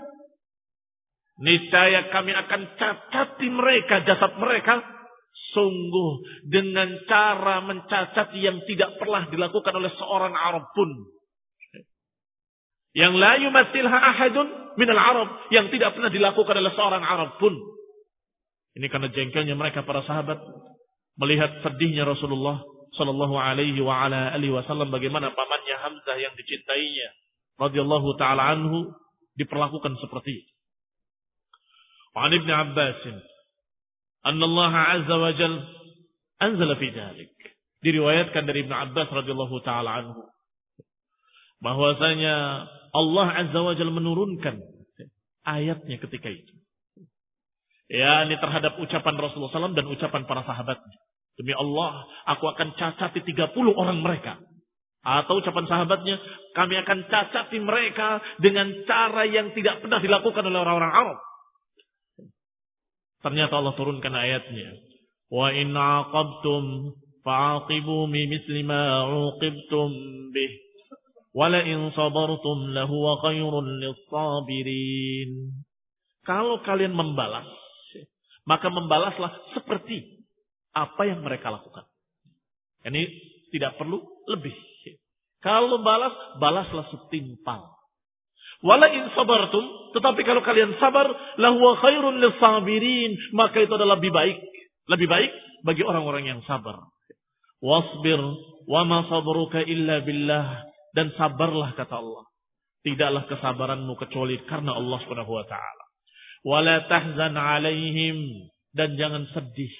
[1.44, 4.80] niscaya kami akan cacati mereka, jasad mereka,
[5.56, 6.12] Sungguh
[6.46, 10.90] dengan cara mencacat yang tidak pernah dilakukan oleh seorang Arab pun.
[12.94, 15.30] Yang la yumathilha ahadun minal Arab.
[15.50, 17.58] Yang tidak pernah dilakukan oleh seorang Arab pun.
[18.78, 20.38] Ini karena jengkelnya mereka para sahabat.
[21.18, 22.62] Melihat sedihnya Rasulullah
[22.98, 24.90] Sallallahu alaihi wa ala alihi wasallam.
[24.90, 27.10] Bagaimana pamannya Hamzah yang dicintainya.
[27.58, 28.94] radhiyallahu ta'ala anhu.
[29.38, 30.52] Diperlakukan seperti itu.
[32.18, 33.22] Wa ibn Abbasin
[34.26, 35.54] anna Allah azza wa jal
[36.42, 37.34] anzala fi dhalik.
[37.86, 40.26] Diriwayatkan dari Ibnu Abbas radhiyallahu taala anhu
[41.62, 44.58] bahwasanya Allah azza wa jal menurunkan
[45.46, 46.54] ayatnya ketika itu.
[47.88, 51.00] Ya, ini terhadap ucapan Rasulullah SAW dan ucapan para sahabatnya.
[51.38, 52.02] Demi Allah,
[52.34, 54.42] aku akan cacati 30 orang mereka.
[55.06, 56.18] Atau ucapan sahabatnya,
[56.58, 61.20] kami akan cacati mereka dengan cara yang tidak pernah dilakukan oleh orang-orang Arab.
[63.22, 64.82] Ternyata Allah turunkan ayatnya.
[65.30, 69.90] Wa in aqabtum fa'aqibu misli ma uqibtum
[70.34, 70.52] bih.
[71.38, 75.54] Wala in sabartum lahu khairun lis-sabirin.
[76.26, 77.46] Kalau kalian membalas,
[78.50, 80.17] maka membalaslah seperti
[80.78, 81.90] apa yang mereka lakukan.
[82.86, 83.04] Ini
[83.50, 83.98] tidak perlu
[84.30, 84.54] lebih.
[85.42, 87.78] Kalau balas, balaslah setimpal.
[88.66, 91.06] Wala in sabartum, tetapi kalau kalian sabar,
[91.38, 94.38] lahu khairun lisabirin, maka itu adalah lebih baik.
[94.90, 96.82] Lebih baik bagi orang-orang yang sabar.
[97.62, 98.22] Wasbir
[98.66, 102.26] wa ma sabruka illa billah dan sabarlah kata Allah.
[102.82, 105.86] Tidaklah kesabaranmu kecuali karena Allah Subhanahu wa taala.
[106.46, 109.74] Wala tahzan alaihim dan jangan sedih.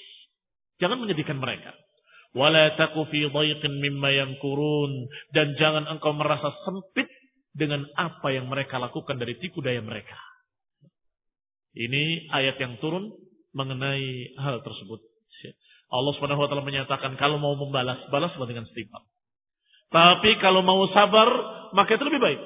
[0.78, 1.74] Jangan menyedihkan mereka.
[2.38, 7.10] Wala taku fi dhaiqin mimma yamkurun dan jangan engkau merasa sempit
[7.58, 10.18] dengan apa yang mereka lakukan dari tipu daya mereka.
[11.74, 13.10] Ini ayat yang turun
[13.58, 15.02] mengenai hal tersebut.
[15.88, 19.08] Allah Subhanahu wa taala menyatakan kalau mau membalas, balaslah dengan setimpal.
[19.88, 21.30] Tapi kalau mau sabar,
[21.72, 22.42] maka itu lebih baik.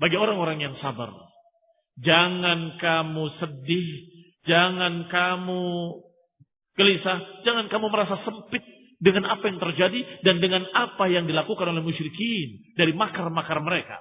[0.00, 1.12] Bagi orang-orang yang sabar.
[2.00, 3.88] Jangan kamu sedih,
[4.48, 5.62] jangan kamu
[6.80, 8.64] gelisah, jangan kamu merasa sempit
[9.00, 14.00] dengan apa yang terjadi dan dengan apa yang dilakukan oleh musyrikin dari makar-makar mereka.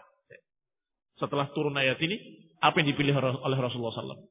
[1.20, 2.16] Setelah turun ayat ini,
[2.64, 4.24] apa yang dipilih oleh Rasulullah SAW?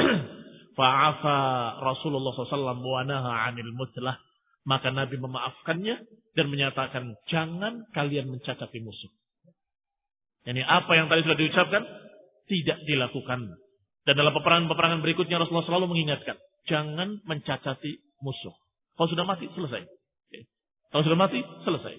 [0.76, 1.36] Fa'afa
[1.80, 4.20] Rasulullah SAW wanaha anil mutlah.
[4.68, 5.96] Maka Nabi memaafkannya
[6.36, 9.08] dan menyatakan, jangan kalian mencacati musuh.
[10.44, 11.82] Ini apa yang tadi sudah diucapkan,
[12.44, 13.40] tidak dilakukan.
[14.04, 16.36] Dan dalam peperangan-peperangan berikutnya Rasulullah selalu mengingatkan,
[16.68, 18.54] jangan mencacati musuh.
[18.96, 19.82] Kalau sudah mati, selesai.
[20.90, 21.94] Kalau sudah mati, selesai.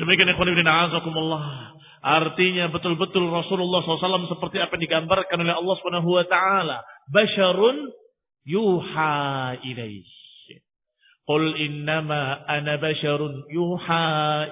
[0.00, 1.76] Demikian ikhwan ibn a'azakumullah.
[2.00, 6.80] Artinya betul-betul Rasulullah SAW seperti apa yang digambarkan oleh Allah Subhanahu wa taala,
[7.12, 7.92] basyarun
[8.48, 9.12] yuha
[9.60, 10.08] ilaih.
[11.28, 14.04] Qul innama ana basyarun yuha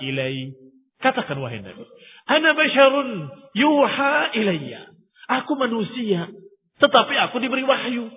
[0.04, 0.52] ilaih.
[1.00, 1.88] Katakan wahai Nabi,
[2.28, 4.84] ana basyarun yuha ilayya.
[5.28, 6.28] Aku manusia,
[6.84, 8.12] tetapi aku diberi wahyu.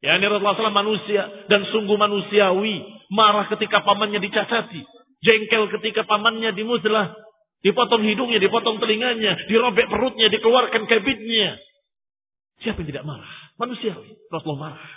[0.00, 3.04] Ya ini Rasulullah SAW manusia dan sungguh manusiawi.
[3.12, 4.80] Marah ketika pamannya dicacati.
[5.20, 7.12] Jengkel ketika pamannya dimuslah.
[7.60, 11.60] Dipotong hidungnya, dipotong telinganya, dirobek perutnya, dikeluarkan kabitnya.
[12.64, 13.34] Siapa yang tidak marah?
[13.60, 14.16] Manusiawi.
[14.32, 14.92] Rasulullah marah.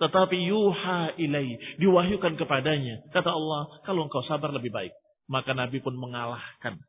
[0.00, 1.76] Tetapi yuha ilai.
[1.76, 3.04] Diwahyukan kepadanya.
[3.12, 4.96] Kata Allah, kalau engkau sabar lebih baik.
[5.28, 6.80] Maka Nabi pun mengalahkan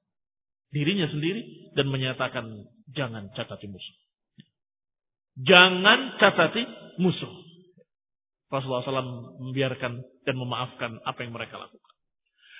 [0.73, 4.02] dirinya sendiri dan menyatakan jangan catati musuh.
[5.39, 6.61] Jangan catati
[7.01, 7.33] musuh.
[8.53, 9.97] Rasulullah SAW membiarkan
[10.29, 11.93] dan memaafkan apa yang mereka lakukan.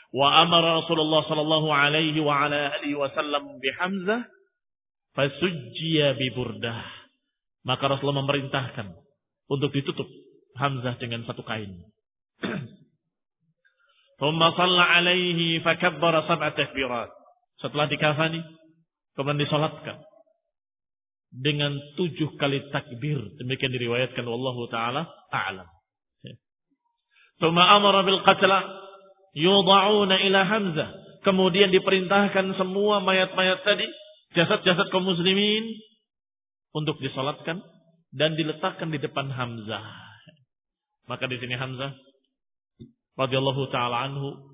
[0.09, 4.25] Wa amara Rasulullah sallallahu alaihi wa ala alihi wasallam bi Hamzah
[5.13, 6.81] fasujjiya bi burdah.
[7.61, 8.89] Maka Rasulullah memerintahkan
[9.53, 10.09] untuk ditutup
[10.57, 11.77] Hamzah dengan satu kain.
[14.21, 17.13] Thumma shalla alaihi fakabbara sab'a takbirat.
[17.61, 18.41] Setelah dikafani,
[19.13, 20.01] kemudian disolatkan
[21.33, 23.17] dengan tujuh kali takbir.
[23.41, 25.65] Demikian diriwayatkan wallahu taala a'lam.
[27.41, 28.61] Thumma amara bil qatla
[29.33, 30.89] yudha'una ila Hamzah.
[31.25, 33.87] Kemudian diperintahkan semua mayat-mayat tadi,
[34.37, 35.63] jasad-jasad kaum muslimin
[36.75, 37.63] untuk disolatkan
[38.13, 39.85] dan diletakkan di depan Hamzah.
[41.09, 41.95] Maka di sini Hamzah
[43.17, 44.53] radhiyallahu taala anhu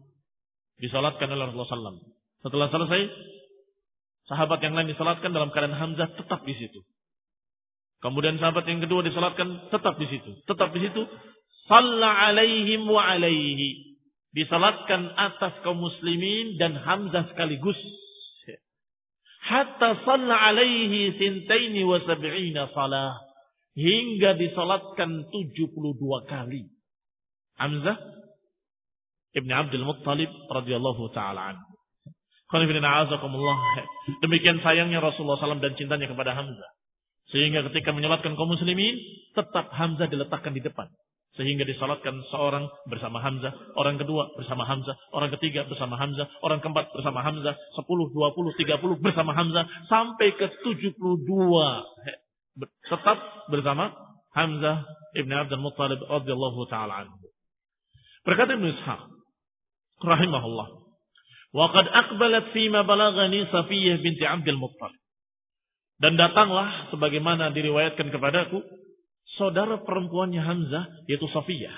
[0.80, 2.00] disolatkan oleh Rasulullah SAW.
[2.40, 3.02] Setelah selesai,
[4.30, 6.86] sahabat yang lain disolatkan dalam keadaan Hamzah tetap di situ.
[8.00, 11.04] Kemudian sahabat yang kedua disolatkan tetap di situ, tetap di situ.
[11.68, 13.98] Salla alaihim wa alaihi.
[14.30, 17.76] Disalatkan atas kaum muslimin dan Hamzah sekaligus.
[19.50, 23.18] Hatta salla alaihi sintaini wa sab'ina salah.
[23.74, 25.98] Hingga disalatkan 72
[26.30, 26.70] kali.
[27.58, 27.98] Hamzah
[29.30, 31.69] Ibn Abdul Muttalib radhiyallahu taala anhu.
[34.26, 36.70] Demikian sayangnya Rasulullah SAW dan cintanya kepada Hamzah.
[37.30, 38.98] Sehingga ketika menyolatkan kaum muslimin,
[39.38, 40.90] tetap Hamzah diletakkan di depan.
[41.38, 46.90] Sehingga disalatkan seorang bersama Hamzah, orang kedua bersama Hamzah, orang ketiga bersama Hamzah, orang keempat
[46.90, 51.86] bersama Hamzah, sepuluh, dua puluh, tiga puluh bersama Hamzah, sampai ke tujuh puluh dua.
[52.66, 53.94] Tetap bersama
[54.34, 54.90] Hamzah
[55.22, 57.30] ibn Abdul Muttalib radhiyallahu taala anhu.
[58.26, 59.02] Berkata Ibn Ishaq,
[60.02, 60.68] rahimahullah,
[61.56, 65.02] wa qad aqbalat fima balagani Safiyah binti Abdul Muttalib.
[66.00, 68.64] Dan datanglah sebagaimana diriwayatkan kepadaku
[69.36, 71.76] saudara perempuannya Hamzah yaitu Safiyah.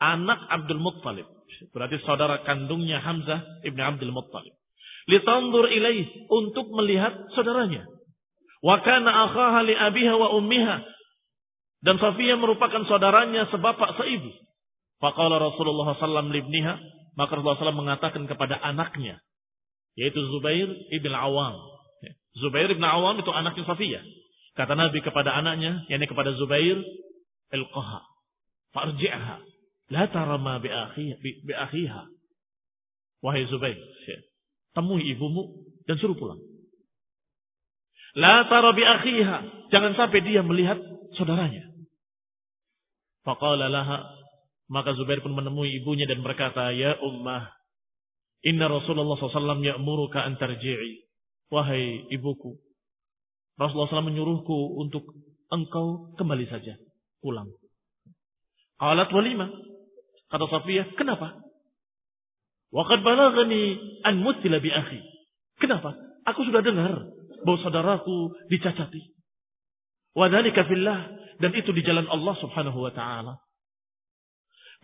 [0.00, 1.28] Anak Abdul Muttalib.
[1.72, 4.52] Berarti saudara kandungnya Hamzah ibni Abdul Muttalib.
[5.06, 7.86] Litandur ilaih untuk melihat saudaranya.
[8.64, 10.82] Wa kana akhaha li abiha wa ummiha.
[11.84, 14.32] Dan Safiyah merupakan saudaranya sebapak seibu.
[14.98, 16.74] Faqala Rasulullah sallam libniha.
[17.16, 19.18] Maka Rasulullah SAW mengatakan kepada anaknya.
[19.96, 21.56] Yaitu Zubair ibn Awam.
[22.36, 24.04] Zubair ibn Awam itu anaknya Safiyah.
[24.56, 26.80] Kata Nabi kepada anaknya, yakni kepada Zubair,
[27.52, 28.00] ilqaha,
[28.72, 29.36] farji'aha,
[29.92, 30.68] la tarama bi
[31.52, 32.02] akhiha.
[33.24, 33.80] Wahai Zubair,
[34.76, 36.40] temui ibumu dan suruh pulang.
[38.16, 40.80] La tara bi akhiha, jangan sampai dia melihat
[41.20, 41.68] saudaranya.
[43.28, 44.08] Faqala laha,
[44.66, 47.50] maka Zubair pun menemui ibunya dan berkata, Ya ummah,
[48.42, 51.06] inna Rasulullah SAW ya'muruka an tarji'i.
[51.46, 52.58] Wahai ibuku,
[53.54, 55.14] Rasulullah SAW menyuruhku untuk
[55.48, 56.74] engkau kembali saja,
[57.22, 57.48] pulang.
[58.82, 59.48] Alat walima.
[60.26, 61.38] Kata Safiyah, kenapa?
[62.74, 65.00] Waqad balagani an mutila bi akhi.
[65.62, 65.94] Kenapa?
[66.26, 67.08] Aku sudah dengar
[67.46, 69.14] bahwa saudaraku dicacati.
[70.18, 71.14] Wadhalika fillah.
[71.36, 73.36] Dan itu di jalan Allah subhanahu wa ta'ala.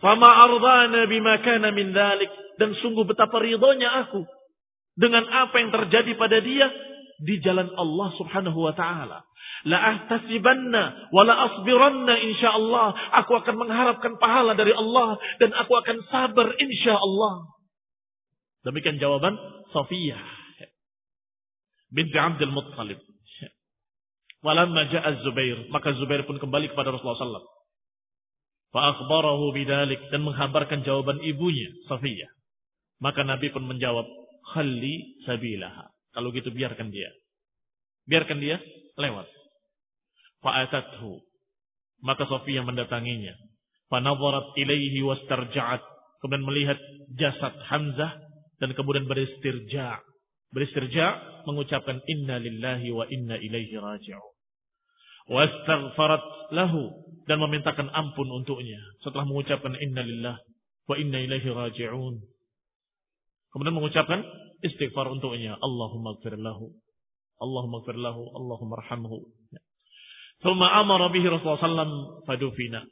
[0.01, 2.29] Fama ardana bima kana min dhalik.
[2.61, 4.25] Dan sungguh betapa ridhonya aku.
[4.93, 6.69] Dengan apa yang terjadi pada dia
[7.23, 9.25] di jalan Allah Subhanahu wa taala.
[9.63, 12.87] La ahtasibanna wa la asbiranna insyaallah.
[13.25, 17.53] Aku akan mengharapkan pahala dari Allah dan aku akan sabar insyaallah.
[18.63, 19.35] Demikian jawaban
[19.75, 20.43] Safiyah
[21.93, 22.99] binti Abdul Muttalib.
[24.43, 27.47] Walamma ja'a Zubair, maka Zubair pun kembali kepada Rasulullah SAW.
[28.73, 32.31] Fa'akhbarahu bidalik dan menghabarkan jawaban ibunya, Safiyah.
[32.97, 34.09] Maka Nabi pun menjawab,
[34.57, 35.93] Khalli sabilaha.
[36.13, 37.09] Kalau gitu biarkan dia.
[38.09, 38.57] Biarkan dia
[38.97, 39.29] lewat.
[40.41, 41.21] Fa'atathu.
[42.03, 43.37] Maka Sofia mendatanginya.
[43.87, 45.81] Fanadharat ilaihi wastarja'at.
[46.19, 46.79] Kemudian melihat
[47.15, 48.19] jasad Hamzah
[48.59, 50.01] dan kemudian beristirja.
[50.51, 54.32] Beristirja mengucapkan inna lillahi wa inna ilaihi raji'un.
[55.31, 56.91] Wastaghfarat lahu
[57.23, 60.35] dan memintakan ampun untuknya setelah mengucapkan inna lillah
[60.87, 62.19] wa inna ilaihi raji'un.
[63.55, 64.19] Kemudian mengucapkan
[64.65, 65.55] istighfar untuknya.
[65.61, 66.73] Allahumma gfir lahu.
[67.37, 68.23] Allahumma gfir lahu.
[68.33, 69.29] Allahumma rahamhu.
[70.41, 72.83] Thumma amara bihi Rasulullah SAW fadufina.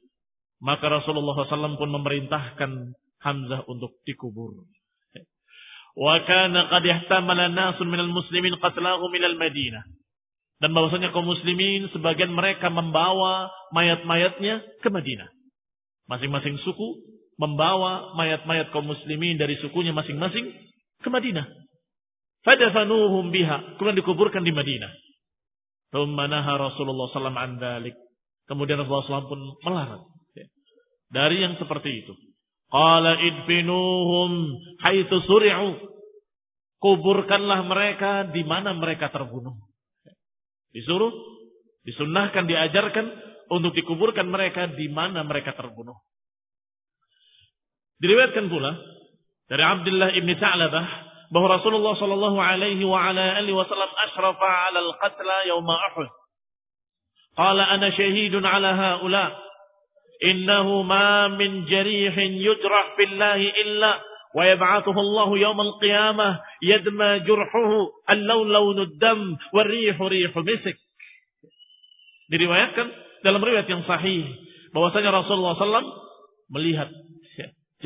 [0.61, 4.65] Maka Rasulullah SAW pun memerintahkan Hamzah untuk dikubur.
[5.93, 9.84] Wa kana qad ihtamala nasun minal muslimin qatlahu minal Madinah.
[10.62, 15.26] Dan bahwasanya kaum muslimin sebagian mereka membawa mayat-mayatnya ke Madinah.
[16.05, 17.01] Masing-masing suku
[17.41, 20.53] membawa mayat-mayat kaum muslimin dari sukunya masing-masing
[21.01, 21.49] ke Madinah.
[22.45, 23.82] Fadafanuhum biha.
[23.82, 24.93] Kemudian dikuburkan di Madinah.
[25.89, 27.97] Tumanaha Rasulullah SAW an dalik.
[28.45, 30.05] Kemudian Rasulullah SAW pun melarang.
[31.09, 32.14] Dari yang seperti itu.
[32.70, 34.32] Qala idfinuhum
[34.86, 35.89] haitsu suri'u.
[36.82, 39.70] Kuburkanlah mereka di mana mereka terbunuh.
[40.72, 41.11] Disuruh,
[41.84, 43.05] disunnahkan, diajarkan
[43.51, 45.95] untuk dikuburkan mereka di mana mereka terbunuh.
[48.01, 48.72] Diriwayatkan pula
[49.51, 50.88] dari Abdullah ibn Ta'labah
[51.32, 56.09] bahwa Rasulullah sallallahu alaihi wa ala alihi wasallam asyrafa 'ala al-qatla yaum Uhud.
[57.36, 59.32] Qala ana syahidun 'ala haula
[60.24, 64.01] innahu ma min jarihin yujrah billahi illa
[64.37, 67.70] ويبعثه الله يوم القيامة يدمى جرحه
[68.11, 70.76] اللون لون الدم والريح ريح مسك
[72.26, 72.87] diriwayatkan
[73.22, 74.26] dalam riwayat yang sahih
[74.74, 75.89] bahwasanya Rasulullah SAW
[76.51, 76.91] melihat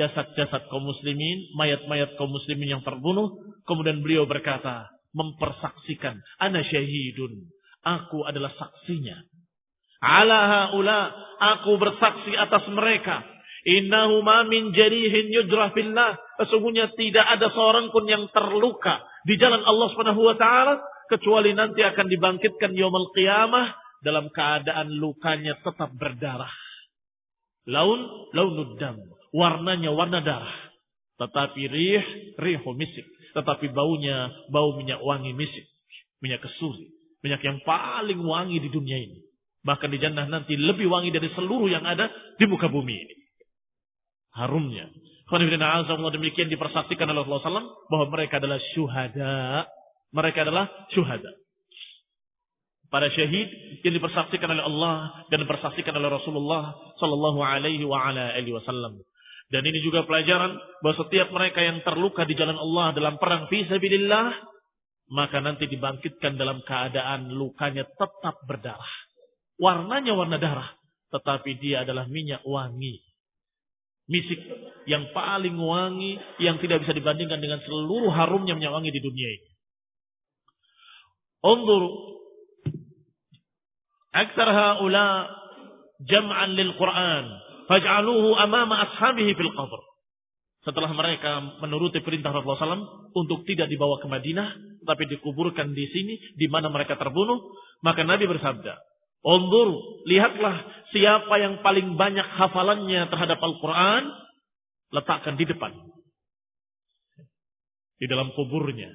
[0.01, 3.37] jasad-jasad kaum muslimin, mayat-mayat kaum muslimin yang terbunuh,
[3.69, 7.53] kemudian beliau berkata, mempersaksikan, ana syahidun,
[7.85, 9.19] aku adalah saksinya.
[10.01, 13.21] Ala haula, aku bersaksi atas mereka
[13.66, 16.14] Innahu ma min jarihin yujrah fillah.
[16.38, 21.82] Sesungguhnya tidak ada seorang pun yang terluka di jalan Allah Subhanahu wa taala kecuali nanti
[21.82, 23.74] akan dibangkitkan yaumul qiyamah
[24.06, 26.54] dalam keadaan lukanya tetap berdarah.
[27.66, 29.02] Laun launud dam,
[29.34, 30.58] warnanya warna darah.
[31.18, 32.06] Tetapi rih
[32.38, 35.66] rihu misik, tetapi baunya bau minyak wangi misik,
[36.22, 36.94] minyak kesuri,
[37.26, 39.26] minyak yang paling wangi di dunia ini.
[39.66, 43.25] Bahkan di jannah nanti lebih wangi dari seluruh yang ada di muka bumi ini
[44.36, 44.92] harumnya.
[45.26, 49.66] Allah demikian dipersaksikan oleh Rasulullah SAW bahwa mereka adalah syuhada.
[50.14, 51.34] Mereka adalah syuhada.
[52.94, 53.50] Para syahid
[53.82, 59.02] yang dipersaksikan oleh Allah dan dipersaksikan oleh Rasulullah Sallallahu Alaihi Wasallam.
[59.50, 60.54] Dan ini juga pelajaran
[60.86, 64.54] bahwa setiap mereka yang terluka di jalan Allah dalam perang fisabilillah
[65.06, 68.94] maka nanti dibangkitkan dalam keadaan lukanya tetap berdarah.
[69.62, 70.70] Warnanya warna darah,
[71.14, 73.05] tetapi dia adalah minyak wangi
[74.06, 74.38] misik
[74.86, 79.50] yang paling wangi yang tidak bisa dibandingkan dengan seluruh harumnya minyak wangi di dunia ini.
[81.46, 81.84] Undur
[84.14, 85.30] aktsar haula
[86.06, 87.26] jam'an lil Quran
[87.70, 89.80] faj'aluhu amama ashabihi fil qabr.
[90.66, 96.18] Setelah mereka menuruti perintah Rasulullah SAW untuk tidak dibawa ke Madinah, tapi dikuburkan di sini,
[96.34, 97.54] di mana mereka terbunuh,
[97.86, 98.74] maka Nabi bersabda,
[99.26, 99.70] Ondur,
[100.06, 104.04] lihatlah siapa yang paling banyak hafalannya terhadap Al-Quran,
[104.94, 105.74] letakkan di depan.
[107.98, 108.94] Di dalam kuburnya.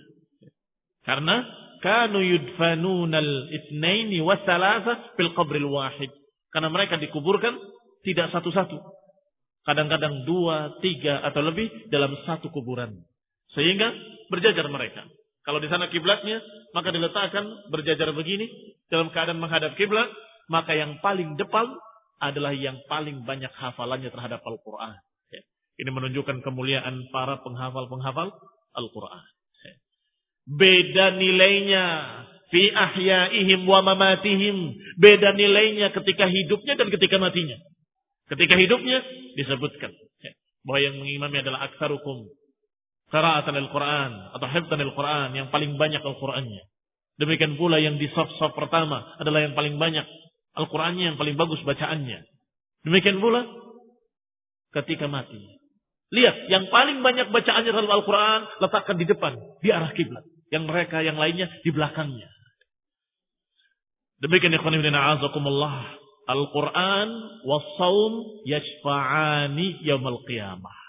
[1.02, 1.42] Karena
[1.82, 6.14] kanu yudfanunal itnaini wasalasa fil qabril wahid.
[6.54, 7.58] Karena mereka dikuburkan
[8.06, 8.78] tidak satu-satu.
[9.66, 13.02] Kadang-kadang dua, tiga, atau lebih dalam satu kuburan.
[13.52, 13.92] Sehingga
[14.30, 15.04] berjajar mereka.
[15.40, 16.44] Kalau di sana kiblatnya,
[16.76, 18.46] maka diletakkan berjajar begini
[18.92, 20.08] dalam keadaan menghadap kiblat,
[20.52, 21.64] maka yang paling depan
[22.20, 25.00] adalah yang paling banyak hafalannya terhadap Al-Quran.
[25.80, 28.28] Ini menunjukkan kemuliaan para penghafal-penghafal
[28.76, 29.24] Al-Quran.
[30.44, 31.84] Beda nilainya
[32.52, 34.76] fi ahyaihim wa mamatihim.
[35.00, 37.56] Beda nilainya ketika hidupnya dan ketika matinya.
[38.28, 39.00] Ketika hidupnya
[39.40, 39.90] disebutkan
[40.68, 42.28] bahwa yang mengimami adalah aksarukum
[43.10, 46.62] qira'atan al-Quran atau hifdan al-Quran yang paling banyak Al-Qurannya.
[47.20, 50.06] Demikian pula yang di saf-saf pertama adalah yang paling banyak
[50.56, 52.24] Al-Qurannya yang paling bagus bacaannya.
[52.86, 53.44] Demikian pula
[54.72, 55.60] ketika mati.
[56.10, 60.26] Lihat, yang paling banyak bacaannya dalam Al-Quran letakkan di depan, di arah kiblat.
[60.50, 62.26] Yang mereka yang lainnya di belakangnya.
[64.18, 66.02] Demikian ikhwan ibn a'azakumullah.
[66.26, 67.08] Al-Quran
[67.46, 70.79] was-saum yashfa'ani yaumal qiyamah.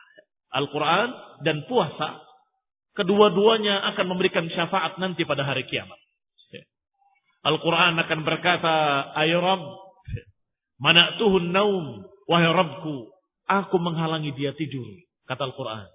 [0.52, 1.10] Al-Quran
[1.48, 2.20] dan puasa,
[2.96, 5.98] kedua-duanya akan memberikan syafaat nanti pada hari kiamat.
[7.42, 8.76] Al-Quran akan berkata,
[9.18, 9.64] Ayo Rabb,
[11.18, 13.10] tuhun naum, wahai Rabbku,
[13.50, 14.86] aku menghalangi dia tidur.
[15.26, 15.88] Kata Al-Quran.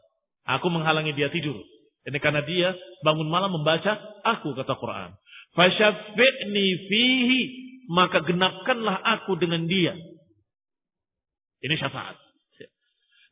[0.46, 1.58] Aku menghalangi dia tidur.
[2.06, 2.70] Ini karena dia
[3.02, 5.10] bangun malam membaca, aku kata Quran.
[5.58, 7.40] Fasyafi'ni fihi,
[7.90, 9.94] maka genapkanlah aku dengan dia.
[11.62, 12.25] Ini syafaat.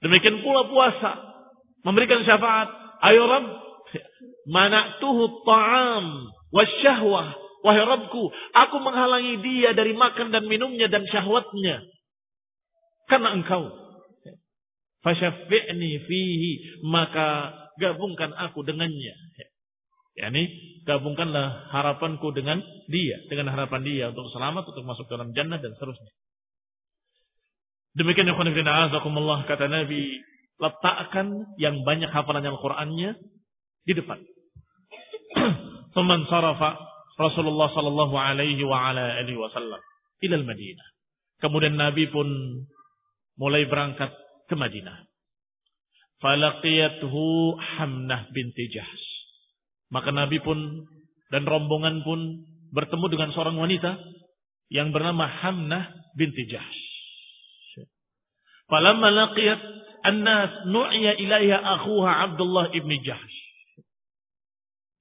[0.04, 1.12] Demikian pula puasa.
[1.80, 2.68] Memberikan syafaat.
[3.08, 3.48] Ayo Rabb.
[4.52, 6.06] Mana'tuhu ta'am.
[6.52, 7.28] Wasyahwah.
[7.64, 8.22] Wahai Rabbku.
[8.52, 11.80] Aku menghalangi dia dari makan dan minumnya dan syahwatnya.
[13.08, 13.72] Karena engkau.
[15.00, 16.84] Fasyafi'ni fihi.
[16.84, 19.16] Maka gabungkan aku dengannya.
[20.14, 20.46] yakni
[20.86, 26.12] gabungkanlah harapanku dengan dia, dengan harapan dia untuk selamat, untuk masuk dalam jannah dan seterusnya.
[27.94, 28.34] Demikian ya
[28.90, 30.18] azakumullah kata Nabi,
[30.58, 33.14] letakkan yang banyak hafalan Al-Qur'annya
[33.86, 34.18] di depan.
[35.94, 36.74] Thumman sarafa
[37.14, 39.78] Rasulullah sallallahu alaihi wa ala alihi wasallam
[40.26, 40.88] ila Madinah.
[41.38, 42.26] Kemudian Nabi pun
[43.38, 44.10] mulai berangkat
[44.50, 45.06] ke Madinah.
[46.18, 49.06] Falaqiyathu Hamnah binti Jahsh.
[49.94, 50.58] Maka Nabi pun
[51.30, 52.42] dan rombongan pun
[52.74, 53.94] bertemu dengan seorang wanita
[54.72, 56.93] yang bernama Hamnah binti Jahsh.
[58.68, 59.60] Falamma laqiyat
[60.04, 63.38] an-nas nu'ya ilaiha akhuha Abdullah ibn Jahsh.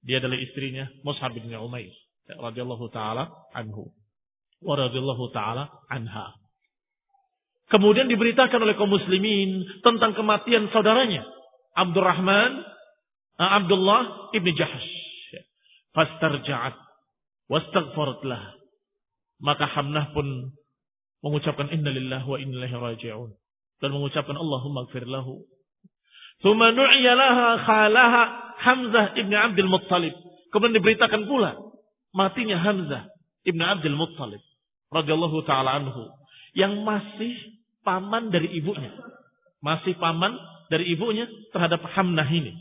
[0.04, 1.92] Dia adalah istrinya Mus'ab bin Umair
[2.28, 3.88] radhiyallahu taala anhu
[4.60, 6.36] wa radhiyallahu taala anha.
[7.72, 11.24] Kemudian diberitakan oleh kaum muslimin tentang kematian saudaranya
[11.72, 12.60] Abdurrahman
[13.40, 14.88] uh, Abdullah ibn Jahsh.
[15.96, 16.76] Fastarja'at
[17.48, 18.56] wastaghfarat lah.
[19.40, 20.52] Maka Hamnah pun
[21.24, 23.30] mengucapkan inna lillahi wa inna ilaihi raji'un
[23.82, 25.42] dan mengucapkan Allahumma gfir lahu.
[26.42, 28.22] Thumma nu'ya laha khalaha
[28.54, 30.14] Hamzah ibn Abdul Muttalib.
[30.50, 31.58] Kemudian diberitakan pula
[32.14, 33.10] matinya Hamzah
[33.44, 34.40] ibn Abdul Muttalib
[34.94, 36.06] radhiyallahu taala anhu
[36.54, 37.34] yang masih
[37.82, 38.94] paman dari ibunya.
[39.60, 40.36] Masih paman
[40.70, 42.54] dari ibunya terhadap Hamnah ini.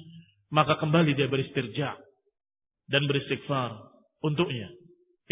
[0.53, 1.97] Maka kembali dia beristirja
[2.89, 3.74] dan beristighfar
[4.22, 4.70] untuknya.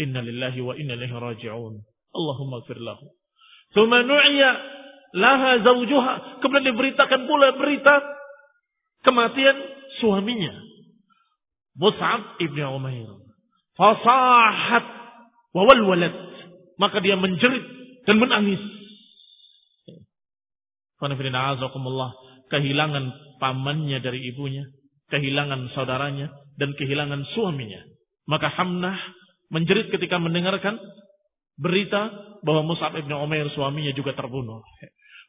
[0.00, 1.74] Inna lillahi wa inna ilaihi raji'un.
[2.12, 3.12] Allahumma gfir lahu.
[3.72, 4.50] Thumma nu'ya
[5.12, 6.40] laha zawjuha.
[6.40, 7.94] Kemudian diberitakan pula berita
[9.04, 9.56] kematian
[10.00, 10.52] suaminya.
[11.76, 13.08] Mus'ab ibn Umair.
[13.76, 14.84] Fasahat
[15.56, 16.14] wawalwalat.
[16.76, 17.64] Maka dia menjerit
[18.08, 18.60] dan menangis.
[22.52, 23.04] Kehilangan
[23.40, 24.64] pamannya dari ibunya.
[25.08, 26.28] Kehilangan saudaranya.
[26.60, 27.80] Dan kehilangan suaminya.
[28.28, 28.96] Maka Hamnah
[29.48, 30.80] menjerit ketika mendengarkan
[31.60, 32.08] berita
[32.44, 34.64] bahwa Mus'ab ibn Umair suaminya juga terbunuh.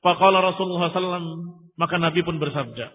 [0.04, 1.48] Faqala Rasulullah SAW,
[1.80, 2.92] maka Nabi pun bersabda,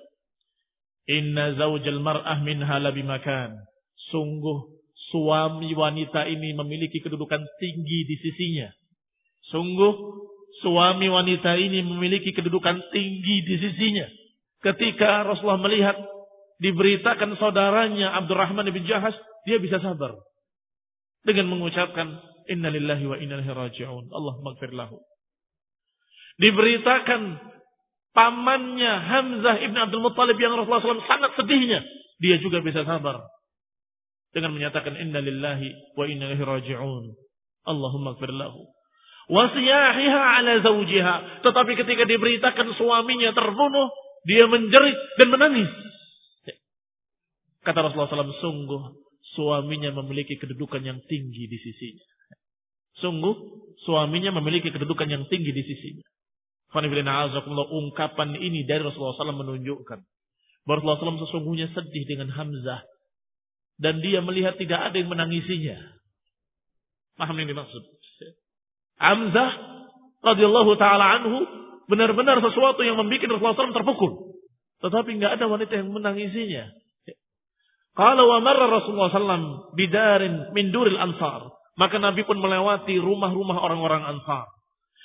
[1.08, 3.56] Inna zawjal mar'ah minha labi makan.
[4.12, 4.76] Sungguh
[5.08, 8.68] suami wanita ini memiliki kedudukan tinggi di sisinya.
[9.48, 9.92] Sungguh
[10.60, 14.04] suami wanita ini memiliki kedudukan tinggi di sisinya.
[14.60, 15.96] Ketika Rasulullah melihat
[16.60, 19.16] diberitakan saudaranya Abdurrahman bin Jahas,
[19.48, 20.12] dia bisa sabar.
[21.24, 22.20] Dengan mengucapkan,
[22.52, 24.12] Inna lillahi wa inna ilaihi raji'un.
[24.12, 25.00] Allah maghfir lahu
[26.38, 27.20] diberitakan
[28.14, 31.82] pamannya Hamzah ibn Abdul Muttalib yang Rasulullah SAW sangat sedihnya.
[32.18, 33.22] Dia juga bisa sabar.
[34.34, 37.04] Dengan menyatakan inna lillahi wa inna ilaihi raji'un.
[37.66, 38.66] Allahumma gfir lahu.
[39.28, 41.14] Wasiyahiha ala zawjiha.
[41.44, 43.92] Tetapi ketika diberitakan suaminya terbunuh,
[44.24, 45.70] dia menjerit dan menangis.
[47.62, 48.82] Kata Rasulullah SAW, sungguh
[49.36, 52.06] suaminya memiliki kedudukan yang tinggi di sisinya.
[52.98, 53.34] Sungguh
[53.84, 56.06] suaminya memiliki kedudukan yang tinggi di sisinya.
[56.68, 59.98] Ungkapan ini dari Rasulullah SAW menunjukkan
[60.68, 62.84] bahwa Rasulullah SAW sesungguhnya sedih dengan Hamzah
[63.80, 65.80] dan dia melihat tidak ada yang menangisinya.
[67.16, 67.82] Paham yang dimaksud?
[68.98, 69.50] Hamzah
[70.20, 71.46] radhiyallahu taala anhu
[71.88, 74.12] benar-benar sesuatu yang membuat Rasulullah SAW terpukul.
[74.84, 76.68] Tetapi nggak ada wanita yang menangisinya.
[77.98, 81.50] Kalau wa Rasulullah SAW bidarin min duril ansar.
[81.78, 84.50] Maka Nabi pun melewati rumah-rumah orang-orang ansar.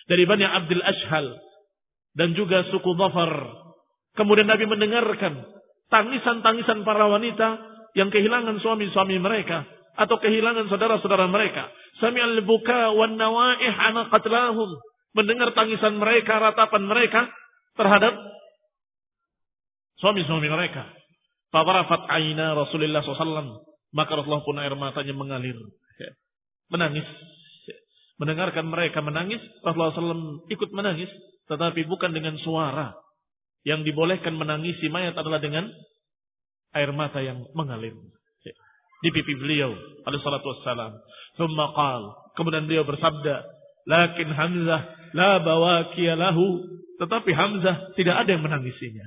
[0.09, 1.37] Dari Bani Abdul Ashhal
[2.13, 3.31] dan juga suku Dhafar.
[4.13, 5.41] Kemudian Nabi mendengarkan
[5.89, 7.57] tangisan-tangisan para wanita
[7.97, 11.69] yang kehilangan suami-suami mereka atau kehilangan saudara-saudara mereka.
[12.01, 14.69] Sami'al buka wan nawaih ana qatlahum.
[15.13, 17.29] Mendengar tangisan mereka, ratapan mereka
[17.77, 18.17] terhadap
[20.01, 20.89] suami-suami mereka.
[21.53, 23.61] Fawarafat aina Rasulullah SAW.
[23.93, 25.53] Maka Rasulullah pun air matanya mengalir.
[26.73, 27.05] Menangis.
[28.23, 31.11] Mendengarkan mereka menangis, Rasulullah SAW ikut menangis.
[31.51, 32.95] Tetapi bukan dengan suara.
[33.67, 35.67] Yang dibolehkan menangisi mayat adalah dengan
[36.71, 37.91] air mata yang mengalir.
[39.03, 39.75] Di pipi beliau.
[40.07, 40.95] Alaihissalatu wassalam.
[41.35, 42.01] Thumma qal.
[42.39, 43.43] Kemudian beliau bersabda.
[43.91, 46.63] Lakin Hamzah la bawakiya lahu.
[47.03, 49.03] Tetapi Hamzah tidak ada yang menangisinya.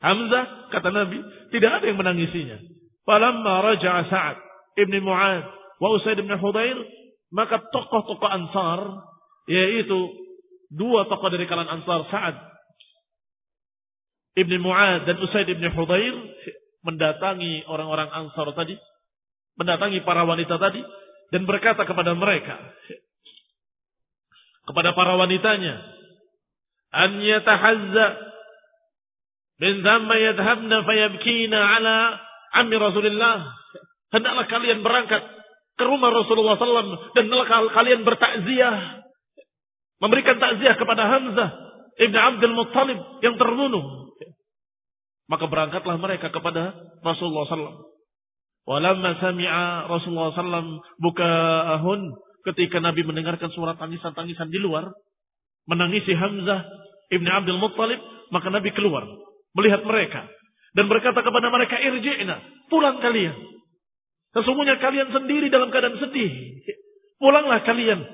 [0.00, 1.20] Hamzah, kata Nabi,
[1.52, 2.56] tidak ada yang menangisinya.
[3.04, 4.36] Falamma raja'a Sa'ad
[4.78, 5.44] ibn Mu'ad
[5.82, 6.78] wa Usaid ibn Hudair,
[7.28, 8.80] maka tokoh-tokoh Ansar,
[9.48, 9.98] yaitu
[10.72, 12.36] dua tokoh dari kalangan Ansar Sa'ad
[14.38, 16.14] Ibn Mu'ad dan Usaid Ibn Hudair
[16.86, 18.78] mendatangi orang-orang Ansar tadi,
[19.58, 20.78] mendatangi para wanita tadi
[21.34, 22.56] dan berkata kepada mereka
[24.68, 25.80] kepada para wanitanya
[26.92, 28.06] an yatahazza
[29.58, 31.96] min dhamma yadhhabna fayabkina ala
[32.62, 33.48] ammi Rasulullah,
[34.14, 35.24] hendaklah kalian berangkat
[35.78, 37.30] ke rumah Rasulullah SAW dan
[37.70, 39.06] kalian bertakziah,
[40.02, 41.50] memberikan takziah kepada Hamzah
[42.02, 44.10] ibn Abdul Muttalib yang terbunuh.
[45.28, 46.74] Maka berangkatlah mereka kepada
[47.04, 47.86] Rasulullah SAW.
[48.68, 52.00] Walamma sami'a Rasulullah SAW buka'ahun
[52.52, 54.92] ketika Nabi mendengarkan suara tangisan-tangisan di luar,
[55.68, 56.64] menangisi Hamzah
[57.12, 58.00] ibn Abdul Muttalib,
[58.34, 59.04] maka Nabi keluar
[59.56, 60.26] melihat mereka
[60.76, 63.57] dan berkata kepada mereka irji'na, pulang kalian.
[64.36, 66.30] Sesungguhnya kalian sendiri dalam keadaan sedih.
[67.16, 68.04] Pulanglah kalian.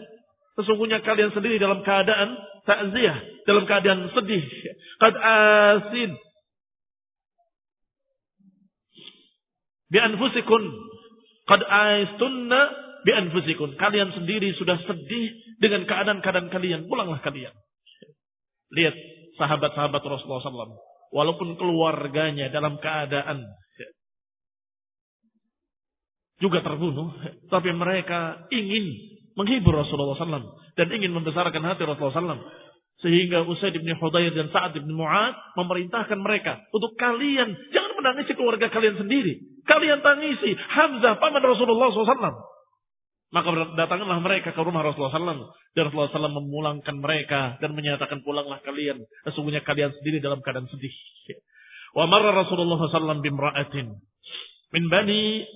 [0.55, 4.43] Sesungguhnya kalian sendiri dalam keadaan takziah, dalam keadaan sedih.
[5.03, 6.11] Qad asin
[9.91, 10.63] bi anfusikun
[11.51, 12.61] qad aistunna
[13.03, 13.75] bi anfusikun.
[13.75, 16.87] Kalian sendiri sudah sedih dengan keadaan-keadaan kalian.
[16.87, 17.53] Pulanglah kalian.
[18.75, 18.95] Lihat
[19.39, 20.79] sahabat-sahabat Rasulullah SAW.
[21.15, 23.43] Walaupun keluarganya dalam keadaan
[26.43, 27.15] juga terbunuh,
[27.47, 32.43] tapi mereka ingin menghibur Rasulullah SAW dan ingin membesarkan hati Rasulullah SAW.
[33.03, 38.71] Sehingga Usaid bin Hudayr dan Sa'ad bin Mu'ad memerintahkan mereka untuk kalian jangan menangisi keluarga
[38.71, 39.45] kalian sendiri.
[39.67, 42.55] Kalian tangisi Hamzah paman Rasulullah SAW.
[43.35, 45.43] Maka datanglah mereka ke rumah Rasulullah SAW.
[45.75, 49.03] Dan Rasulullah SAW memulangkan mereka dan menyatakan pulanglah kalian.
[49.27, 50.95] Sesungguhnya kalian sendiri dalam keadaan sedih.
[51.99, 53.91] Wa marra Rasulullah SAW bimra'atin
[54.75, 55.47] min bani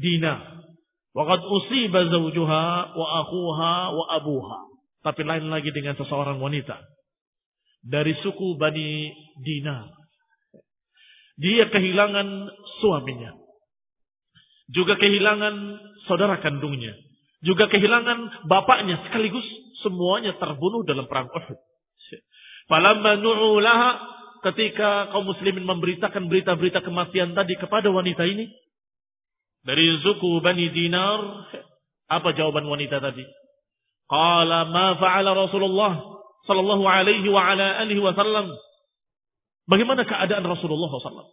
[0.00, 0.64] Dina.
[1.12, 2.64] Wa qad usiba zawjuha
[2.96, 4.58] wa akhuha wa abuha.
[5.04, 6.80] Tapi lain lagi dengan seseorang wanita.
[7.84, 9.12] Dari suku Bani
[9.44, 9.84] Dina.
[11.40, 12.48] Dia kehilangan
[12.80, 13.32] suaminya.
[14.72, 15.54] Juga kehilangan
[16.08, 16.96] saudara kandungnya.
[17.40, 19.44] Juga kehilangan bapaknya sekaligus
[19.80, 21.58] semuanya terbunuh dalam perang Uhud.
[22.68, 23.90] Falamma nu'ulaha
[24.46, 28.46] ketika kaum muslimin memberitakan berita-berita kematian tadi kepada wanita ini
[29.66, 31.20] dari suku Bani Dinar
[32.10, 33.22] apa jawaban wanita tadi?
[34.10, 36.00] Qala ma fa'ala Rasulullah
[36.48, 38.50] sallallahu alaihi wa ala alihi wasallam
[39.70, 41.30] Bagaimana keadaan Rasulullah SAW?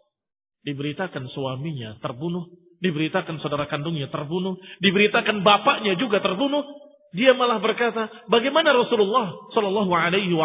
[0.61, 2.45] Diberitakan suaminya terbunuh,
[2.86, 6.61] diberitakan saudara kandungnya terbunuh, diberitakan bapaknya juga terbunuh.
[7.17, 10.36] Dia malah berkata, bagaimana Rasulullah Sallallahu Alaihi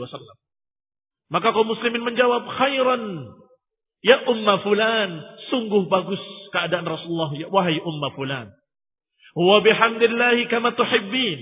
[0.00, 0.36] Wasallam?
[1.30, 3.28] Maka kaum muslimin menjawab, khairan,
[4.00, 6.20] ya umma fulan, sungguh bagus
[6.54, 8.48] keadaan Rasulullah, ya wahai umma fulan.
[9.36, 11.38] Wa bihamdillahi kama tuhibbin.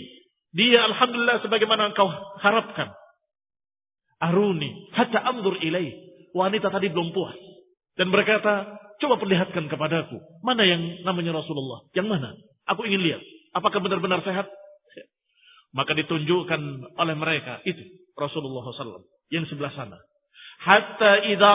[0.56, 2.08] Dia alhamdulillah sebagaimana engkau
[2.40, 2.94] harapkan.
[4.22, 5.92] Aruni hatta amdur ilaih.
[6.32, 7.36] Wanita tadi belum puas
[7.96, 11.84] dan berkata, "Coba perlihatkan kepadaku, mana yang namanya Rasulullah?
[11.96, 12.28] Yang mana?
[12.68, 13.22] Aku ingin lihat.
[13.56, 14.48] Apakah benar-benar sehat?"
[15.76, 16.60] Maka ditunjukkan
[16.96, 17.84] oleh mereka itu
[18.16, 20.00] Rasulullah SAW yang sebelah sana.
[20.64, 21.50] Hatta idza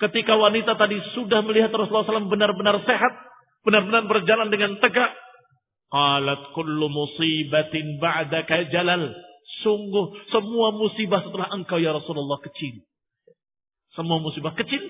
[0.00, 3.12] ketika wanita tadi sudah melihat Rasulullah SAW benar-benar sehat,
[3.62, 5.12] benar-benar berjalan dengan tegak,
[5.90, 9.14] qalat kullu musibatin ba'daka jalal
[9.64, 12.84] Sungguh semua musibah setelah engkau ya Rasulullah kecil.
[13.96, 14.82] Semua musibah kecil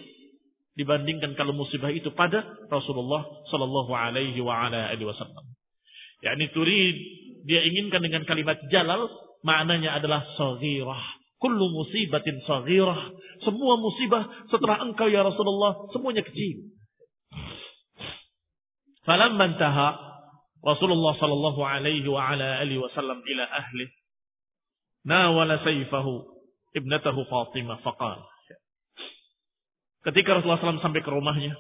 [0.75, 3.23] dibandingkan kalau musibah itu pada Rasulullah
[3.55, 5.47] Sallallahu Alaihi Wasallam.
[6.27, 6.97] Yani turid
[7.47, 9.07] dia inginkan dengan kalimat jalal
[9.47, 11.23] maknanya adalah saghirah.
[11.45, 13.13] Kullu musibatin saghirah.
[13.45, 16.73] Semua musibah setelah engkau ya Rasulullah semuanya kecil.
[19.05, 19.93] Falamma intaha
[20.65, 23.93] Rasulullah sallallahu alaihi wa ala alihi wasallam ila ahli
[25.05, 26.25] nawala sayfahu
[26.73, 28.25] ibnatahu Fatimah faqal.
[30.05, 31.57] Ketika Rasulullah SAW sampai ke rumahnya,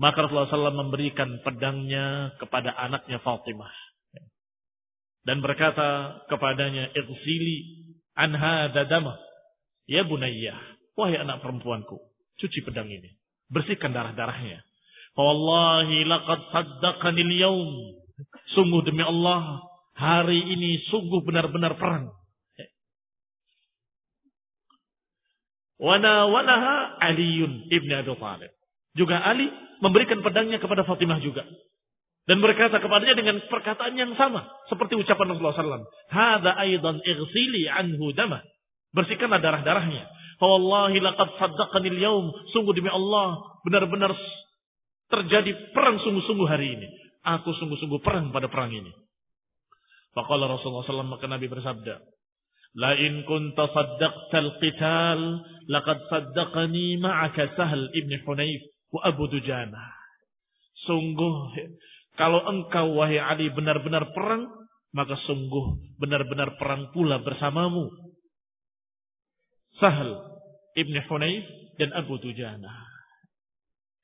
[0.00, 3.72] maka Rasulullah SAW memberikan pedangnya kepada anaknya Fatimah.
[5.28, 6.88] Dan berkata kepadanya,
[8.16, 9.18] Anha dadama.
[9.90, 10.54] Ya bunayya,
[10.94, 11.98] wahai anak perempuanku,
[12.38, 13.10] cuci pedang ini.
[13.50, 14.62] Bersihkan darah-darahnya.
[15.18, 17.70] Wallahi laqad saddaqanil yawm.
[18.54, 22.08] Sungguh demi Allah, Hari ini sungguh benar-benar perang.
[25.76, 28.52] Wana wanaha Aliun ibn Abi Thalib.
[28.96, 29.52] Juga Ali
[29.84, 31.44] memberikan pedangnya kepada Fatimah juga.
[32.28, 34.44] Dan berkata kepadanya dengan perkataan yang sama.
[34.68, 35.88] Seperti ucapan Rasulullah SAW.
[36.12, 38.44] Hada aidan ighsili anhu dama.
[38.92, 40.04] Bersihkanlah darah-darahnya.
[40.36, 42.30] Fawallahi laqad saddaqanil yaum.
[42.52, 43.40] Sungguh demi Allah.
[43.66, 44.12] Benar-benar
[45.10, 46.88] terjadi perang sungguh-sungguh hari ini.
[47.20, 48.92] Aku sungguh-sungguh perang pada perang ini.
[50.14, 52.02] Faqala Rasulullah SAW maka Nabi bersabda,
[52.78, 55.20] La in kunta saddaqtal qital
[55.66, 58.62] laqad saddaqani ma'aka Sahal ibn Hunayf
[58.94, 59.90] wa Abu Dujana.
[60.86, 61.54] Sungguh
[62.20, 64.44] kalau engkau wahai Ali benar-benar perang,
[64.92, 67.88] maka sungguh benar-benar perang pula bersamamu.
[69.80, 70.20] Sahal
[70.76, 71.48] ibn Hunayf
[71.80, 72.84] dan Abu Dujana.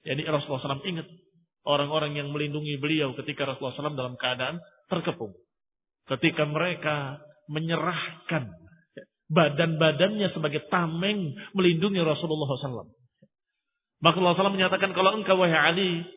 [0.01, 1.05] Jadi Rasulullah SAW ingat
[1.69, 5.37] orang-orang yang melindungi beliau ketika Rasulullah SAW dalam keadaan terkepung.
[6.09, 7.21] Ketika mereka
[7.53, 8.49] menyerahkan
[9.29, 12.89] badan-badannya sebagai tameng melindungi Rasulullah SAW.
[14.01, 16.16] Maka Rasulullah SAW menyatakan kalau engkau wahai Ali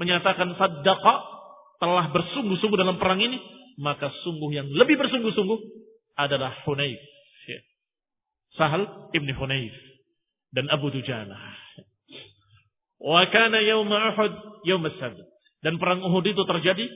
[0.00, 1.14] menyatakan saddaqa
[1.78, 3.38] telah bersungguh-sungguh dalam perang ini,
[3.78, 5.60] maka sungguh yang lebih bersungguh-sungguh
[6.14, 7.00] adalah Hunayf.
[8.54, 9.74] Sahal ibn Hunayf
[10.54, 11.34] dan Abu Dujana.
[13.02, 14.32] Wa kana yawma Uhud
[14.62, 15.18] yawma Sabt.
[15.60, 16.86] Dan perang Uhud itu terjadi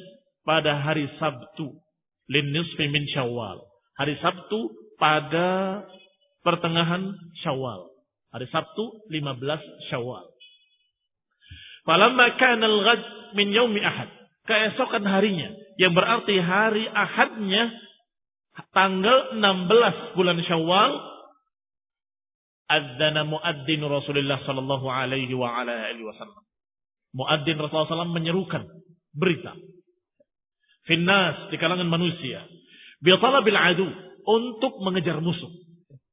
[0.46, 1.74] pada hari Sabtu.
[2.30, 3.58] Linnisfi min Syawal.
[3.98, 4.70] Hari Sabtu
[5.00, 5.82] pada
[6.46, 7.10] pertengahan
[7.42, 7.90] Syawal.
[8.30, 10.37] Hari Sabtu 15 Syawal.
[11.88, 13.00] Falamma kana al-ghad
[13.32, 14.12] min yaumi Ahad.
[14.44, 15.48] Keesokan harinya
[15.80, 17.72] yang berarti hari Ahadnya
[18.76, 20.92] tanggal 16 bulan Syawal
[22.68, 26.44] adzana muadzin Rasulullah sallallahu alaihi wa ala alihi wasallam.
[27.16, 28.68] Muadzin Rasulullah SAW menyerukan
[29.16, 29.56] berita.
[30.84, 32.44] Finnas di kalangan manusia.
[33.00, 33.88] Bi talabil adu
[34.28, 35.48] untuk mengejar musuh.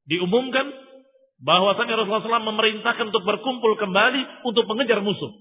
[0.08, 0.72] Diumumkan
[1.44, 5.36] bahwasanya Rasulullah SAW memerintahkan untuk berkumpul kembali untuk mengejar musuh.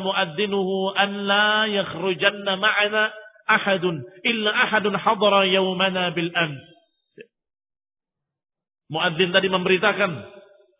[0.00, 3.12] Muadzinuhu an la yakhrujanna ma'ana
[3.44, 6.62] ahadun illa ahadun hadara yawmana bil ams
[8.92, 10.12] Muadzin tadi memberitakan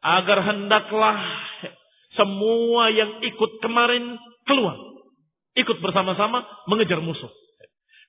[0.04, 1.16] agar hendaklah
[2.14, 4.76] semua yang ikut kemarin keluar.
[5.56, 7.30] Ikut bersama-sama mengejar musuh.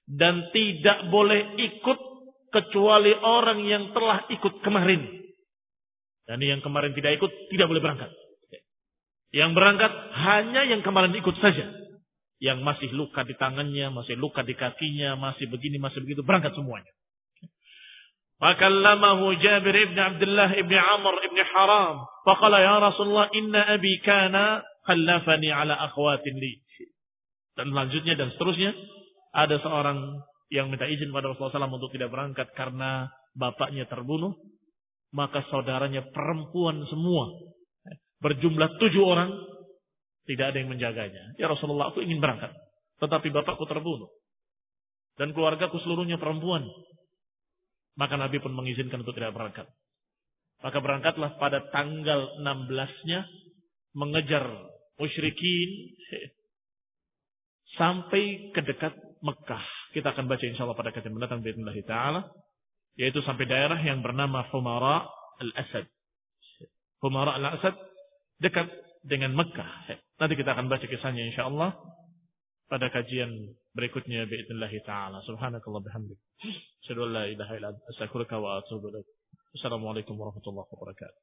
[0.05, 1.99] Dan tidak boleh ikut
[2.53, 5.01] kecuali orang yang telah ikut kemarin.
[6.27, 8.11] Dan yang kemarin tidak ikut tidak boleh berangkat.
[9.35, 11.67] Yang berangkat hanya yang kemarin ikut saja.
[12.39, 16.87] Yang masih luka di tangannya, masih luka di kakinya, masih begini, masih begitu, berangkat semuanya.
[18.39, 22.07] Fakallamahu Jabir ibn Abdullah ibn Amr ibn Haram.
[22.23, 26.63] Fakala ya Rasulullah inna abi kana khallafani ala akhwatin li.
[27.59, 28.71] Dan selanjutnya dan seterusnya.
[29.35, 34.31] Ada seorang yang minta izin pada Rasulullah SAW untuk tidak berangkat karena bapaknya terbunuh.
[35.11, 37.54] Maka saudaranya perempuan semua
[38.25, 39.29] berjumlah tujuh orang
[40.25, 42.49] tidak ada yang menjaganya ya Rasulullah aku ingin berangkat
[42.97, 44.09] tetapi bapakku terbunuh
[45.21, 46.65] dan keluargaku seluruhnya perempuan
[47.95, 49.67] maka Nabi pun mengizinkan untuk tidak berangkat.
[50.63, 53.19] Maka berangkatlah pada tanggal 16-nya
[53.95, 54.43] mengejar
[54.99, 55.69] musyrikin
[57.79, 59.65] sampai ke dekat Mekah.
[59.95, 62.21] Kita akan baca insya Allah pada kajian mendatang bismillah taala
[62.95, 65.07] yaitu sampai daerah yang bernama Humara
[65.39, 65.87] al-Asad.
[67.03, 67.75] Humara al-Asad
[68.39, 68.67] dekat
[69.05, 69.71] dengan Mekah.
[70.19, 71.75] Nanti kita akan baca kisahnya insya Allah
[72.65, 73.29] pada kajian
[73.77, 75.21] berikutnya bi'idnillahi taala.
[75.27, 76.17] Subhanakallah bihamdik.
[76.85, 77.69] Asyhadu an la.
[79.55, 81.21] Assalamualaikum warahmatullahi wabarakatuh.